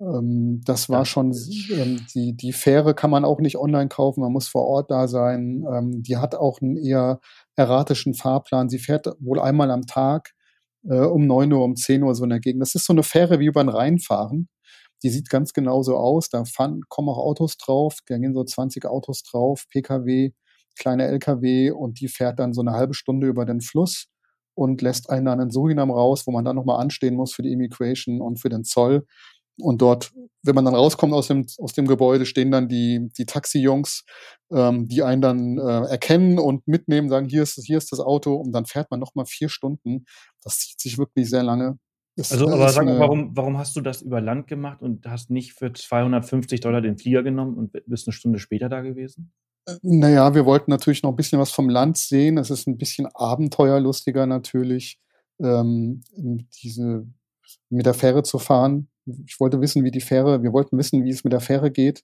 [0.00, 1.34] Ähm, das war schon,
[1.72, 5.06] ähm, die, die Fähre kann man auch nicht online kaufen, man muss vor Ort da
[5.06, 5.64] sein.
[5.70, 7.20] Ähm, die hat auch einen eher
[7.56, 8.68] erratischen Fahrplan.
[8.68, 10.32] Sie fährt wohl einmal am Tag
[10.84, 12.62] äh, um 9 Uhr, um 10 Uhr so in der Gegend.
[12.62, 14.48] Das ist so eine Fähre wie über den Rhein fahren.
[15.02, 16.28] Die sieht ganz genauso aus.
[16.30, 17.98] Da fahren, kommen auch Autos drauf.
[18.06, 20.32] Da gehen so 20 Autos drauf, Pkw,
[20.78, 24.06] kleine Lkw und die fährt dann so eine halbe Stunde über den Fluss
[24.54, 27.52] und lässt einen dann in Surinam raus, wo man dann nochmal anstehen muss für die
[27.52, 29.06] Immigration und für den Zoll.
[29.60, 30.12] Und dort,
[30.42, 34.04] wenn man dann rauskommt aus dem, aus dem Gebäude, stehen dann die, die Taxi-Jungs,
[34.52, 38.34] ähm, die einen dann äh, erkennen und mitnehmen, sagen, hier ist, hier ist das Auto
[38.34, 40.06] und dann fährt man nochmal vier Stunden.
[40.42, 41.78] Das zieht sich wirklich sehr lange.
[42.16, 45.30] Das, also, aber sag mal, warum, warum hast du das über Land gemacht und hast
[45.30, 49.32] nicht für 250 Dollar den Flieger genommen und bist eine Stunde später da gewesen?
[49.66, 52.38] Äh, naja, wir wollten natürlich noch ein bisschen was vom Land sehen.
[52.38, 55.00] Es ist ein bisschen abenteuerlustiger natürlich,
[55.40, 56.02] ähm,
[56.62, 57.06] diese,
[57.68, 61.10] mit der Fähre zu fahren ich wollte wissen, wie die Fähre, wir wollten wissen, wie
[61.10, 62.02] es mit der Fähre geht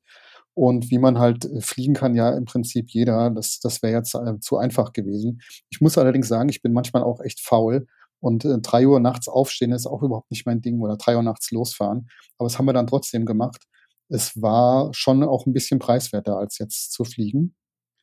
[0.55, 3.31] und wie man halt äh, fliegen kann, ja im Prinzip jeder.
[3.31, 5.41] Das, das wäre jetzt äh, zu einfach gewesen.
[5.71, 7.87] Ich muss allerdings sagen, ich bin manchmal auch echt faul
[8.21, 11.23] und äh, drei Uhr nachts aufstehen ist auch überhaupt nicht mein Ding oder drei Uhr
[11.23, 12.09] nachts losfahren.
[12.39, 13.65] Aber das haben wir dann trotzdem gemacht.
[14.09, 17.55] Es war schon auch ein bisschen preiswerter als jetzt zu fliegen.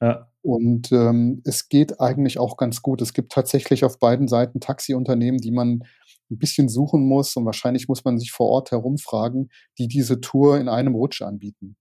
[0.01, 0.31] Ja.
[0.41, 3.01] Und ähm, es geht eigentlich auch ganz gut.
[3.01, 5.83] Es gibt tatsächlich auf beiden Seiten Taxiunternehmen, die man
[6.29, 10.57] ein bisschen suchen muss und wahrscheinlich muss man sich vor Ort herumfragen, die diese Tour
[10.57, 11.77] in einem Rutsch anbieten.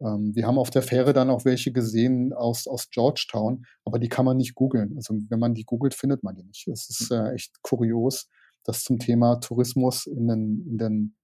[0.00, 4.08] Ähm, wir haben auf der Fähre dann auch welche gesehen aus, aus Georgetown, aber die
[4.08, 4.94] kann man nicht googeln.
[4.96, 6.68] Also wenn man die googelt, findet man die nicht.
[6.68, 8.28] Es ist äh, echt kurios,
[8.64, 11.16] dass zum Thema Tourismus in den, in den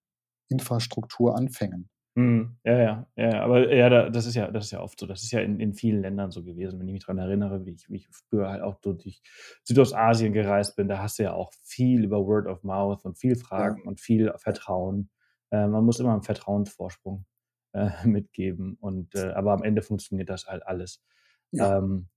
[0.49, 2.57] Infrastrukturanfängen Mhm.
[2.65, 5.07] Ja, ja, ja, aber ja, da, das ist ja, das ist ja oft so.
[5.07, 7.73] Das ist ja in, in vielen Ländern so gewesen, wenn ich mich daran erinnere, wie
[7.73, 9.21] ich, wie ich früher halt auch durch
[9.65, 10.87] Südostasien gereist bin.
[10.87, 13.89] Da hast du ja auch viel über Word of Mouth und viel Fragen ja.
[13.89, 15.11] und viel Vertrauen.
[15.51, 17.27] Äh, man muss immer einen Vertrauensvorsprung
[17.73, 18.77] äh, mitgeben.
[18.81, 21.03] Und äh, aber am Ende funktioniert das halt alles.
[21.51, 21.79] Ja.
[21.79, 22.09] Ähm,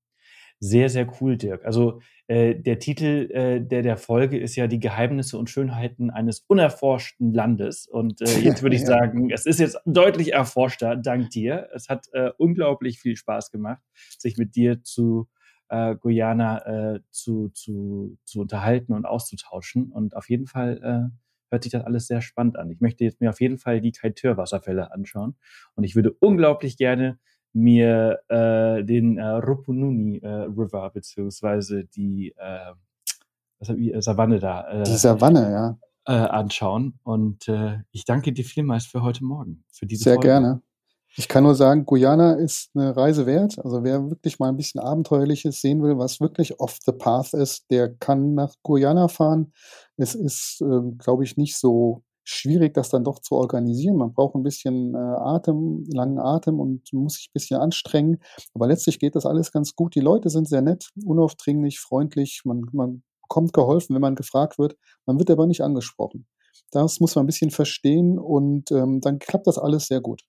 [0.59, 1.65] sehr, sehr cool, Dirk.
[1.65, 6.39] Also äh, der Titel äh, der, der Folge ist ja die Geheimnisse und Schönheiten eines
[6.47, 7.87] unerforschten Landes.
[7.87, 8.87] Und äh, jetzt würde ich ja.
[8.87, 11.69] sagen, es ist jetzt deutlich erforschter, dank dir.
[11.73, 13.81] Es hat äh, unglaublich viel Spaß gemacht,
[14.17, 15.27] sich mit dir zu
[15.69, 19.91] äh, Guyana äh, zu, zu, zu unterhalten und auszutauschen.
[19.91, 20.79] Und auf jeden Fall
[21.11, 22.71] äh, hört sich das alles sehr spannend an.
[22.71, 25.35] Ich möchte jetzt mir auf jeden Fall die Kaiteur-Wasserfälle anschauen.
[25.75, 27.19] Und ich würde unglaublich gerne
[27.53, 32.73] mir äh, den äh, Rupununi äh, River beziehungsweise die äh,
[33.59, 35.77] was hab ich, äh, Savanne da äh, die Savanne ja.
[36.13, 36.99] äh, anschauen.
[37.03, 40.27] Und äh, ich danke dir vielmals für heute Morgen für diese sehr Folge.
[40.27, 40.61] gerne.
[41.15, 43.57] Ich kann nur sagen Guyana ist eine Reise wert.
[43.63, 47.71] Also wer wirklich mal ein bisschen abenteuerliches sehen will was wirklich off the path ist
[47.71, 49.53] der kann nach Guyana fahren.
[49.95, 53.95] Es ist äh, glaube ich nicht so schwierig, das dann doch zu organisieren.
[53.95, 58.19] Man braucht ein bisschen äh, Atem, langen Atem und muss sich ein bisschen anstrengen.
[58.53, 59.95] Aber letztlich geht das alles ganz gut.
[59.95, 62.41] Die Leute sind sehr nett, unaufdringlich, freundlich.
[62.43, 64.75] Man, man bekommt geholfen, wenn man gefragt wird.
[65.05, 66.27] Man wird aber nicht angesprochen.
[66.71, 70.23] Das muss man ein bisschen verstehen und ähm, dann klappt das alles sehr gut.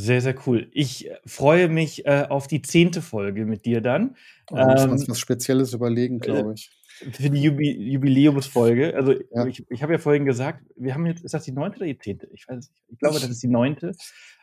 [0.00, 0.68] Sehr, sehr cool.
[0.72, 4.16] Ich äh, freue mich äh, auf die zehnte Folge mit dir dann.
[4.46, 6.70] Da muss man ähm, was Spezielles überlegen, glaube ich
[7.12, 8.94] für die Jubi Jubiläumsfolge.
[8.96, 9.46] Also ja.
[9.46, 11.98] ich, ich habe ja vorhin gesagt, wir haben jetzt, ist das die neunte oder die
[11.98, 12.28] zehnte?
[12.32, 12.70] Ich weiß nicht.
[12.88, 13.92] Ich glaube, das ist die neunte.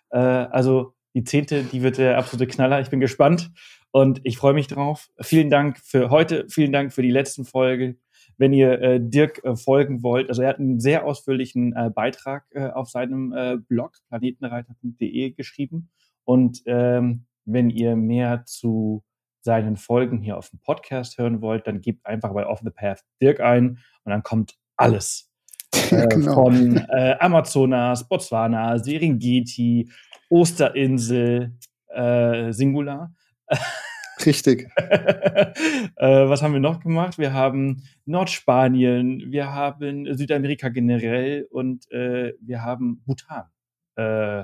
[0.10, 2.82] Äh, also die zehnte, die wird der absolute Knaller.
[2.82, 3.52] Ich bin gespannt
[3.91, 5.10] und ich freue mich drauf.
[5.22, 7.95] Vielen Dank für heute, vielen Dank für die letzten Folge.
[8.38, 12.45] Wenn ihr äh, Dirk äh, folgen wollt, also er hat einen sehr ausführlichen äh, Beitrag
[12.52, 15.90] äh, auf seinem äh, Blog planetenreiter.de geschrieben.
[16.24, 19.03] Und ähm, wenn ihr mehr zu
[19.41, 23.03] seinen Folgen hier auf dem Podcast hören wollt, dann gebt einfach bei Off the Path
[23.22, 25.32] Dirk ein und dann kommt alles.
[25.91, 26.34] Äh, genau.
[26.34, 29.88] Von äh, Amazonas, Botswana, Serengeti,
[30.30, 31.53] Osterinsel,
[31.90, 33.14] äh, Singular.
[34.23, 34.69] Richtig.
[34.77, 35.55] äh,
[35.97, 37.17] was haben wir noch gemacht?
[37.17, 43.45] Wir haben Nordspanien, wir haben Südamerika generell und äh, wir haben Bhutan.
[43.97, 44.43] Äh,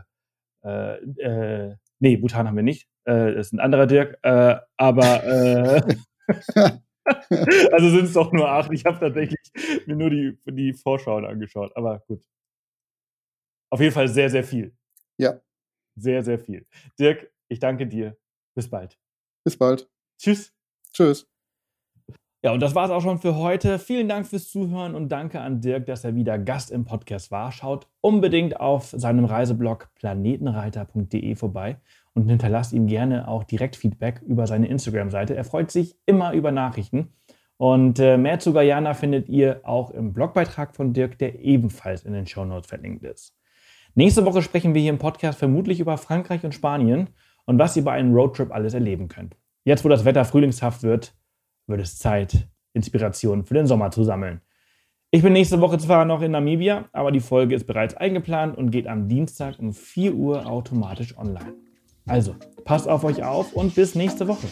[0.64, 2.88] äh, äh, nee, Bhutan haben wir nicht.
[3.06, 5.24] Äh, das ist ein anderer Dirk, äh, aber
[7.72, 8.72] also sind es doch nur acht.
[8.74, 9.40] Ich habe tatsächlich
[9.86, 12.24] mir nur die, die Vorschauen angeschaut, aber gut.
[13.72, 14.76] Auf jeden Fall sehr, sehr viel.
[15.18, 15.40] Ja.
[15.96, 16.66] Sehr, sehr viel.
[17.00, 18.18] Dirk, ich danke dir.
[18.54, 19.01] Bis bald.
[19.44, 19.90] Bis bald.
[20.18, 20.54] Tschüss.
[20.94, 21.28] Tschüss.
[22.44, 23.78] Ja, und das war es auch schon für heute.
[23.78, 27.52] Vielen Dank fürs Zuhören und danke an Dirk, dass er wieder Gast im Podcast war.
[27.52, 31.78] Schaut unbedingt auf seinem Reiseblog planetenreiter.de vorbei
[32.14, 35.36] und hinterlasst ihm gerne auch direkt Feedback über seine Instagram-Seite.
[35.36, 37.14] Er freut sich immer über Nachrichten.
[37.58, 42.14] Und äh, mehr zu Guyana findet ihr auch im Blogbeitrag von Dirk, der ebenfalls in
[42.14, 43.36] den Shownotes verlinkt ist.
[43.94, 47.10] Nächste Woche sprechen wir hier im Podcast vermutlich über Frankreich und Spanien
[47.46, 49.36] und was ihr bei einem Roadtrip alles erleben könnt.
[49.64, 51.14] Jetzt, wo das Wetter frühlingshaft wird,
[51.68, 54.42] wird es Zeit, Inspiration für den Sommer zu sammeln.
[55.12, 58.72] Ich bin nächste Woche zwar noch in Namibia, aber die Folge ist bereits eingeplant und
[58.72, 61.54] geht am Dienstag um 4 Uhr automatisch online.
[62.08, 64.48] Also, passt auf euch auf und bis nächste Woche.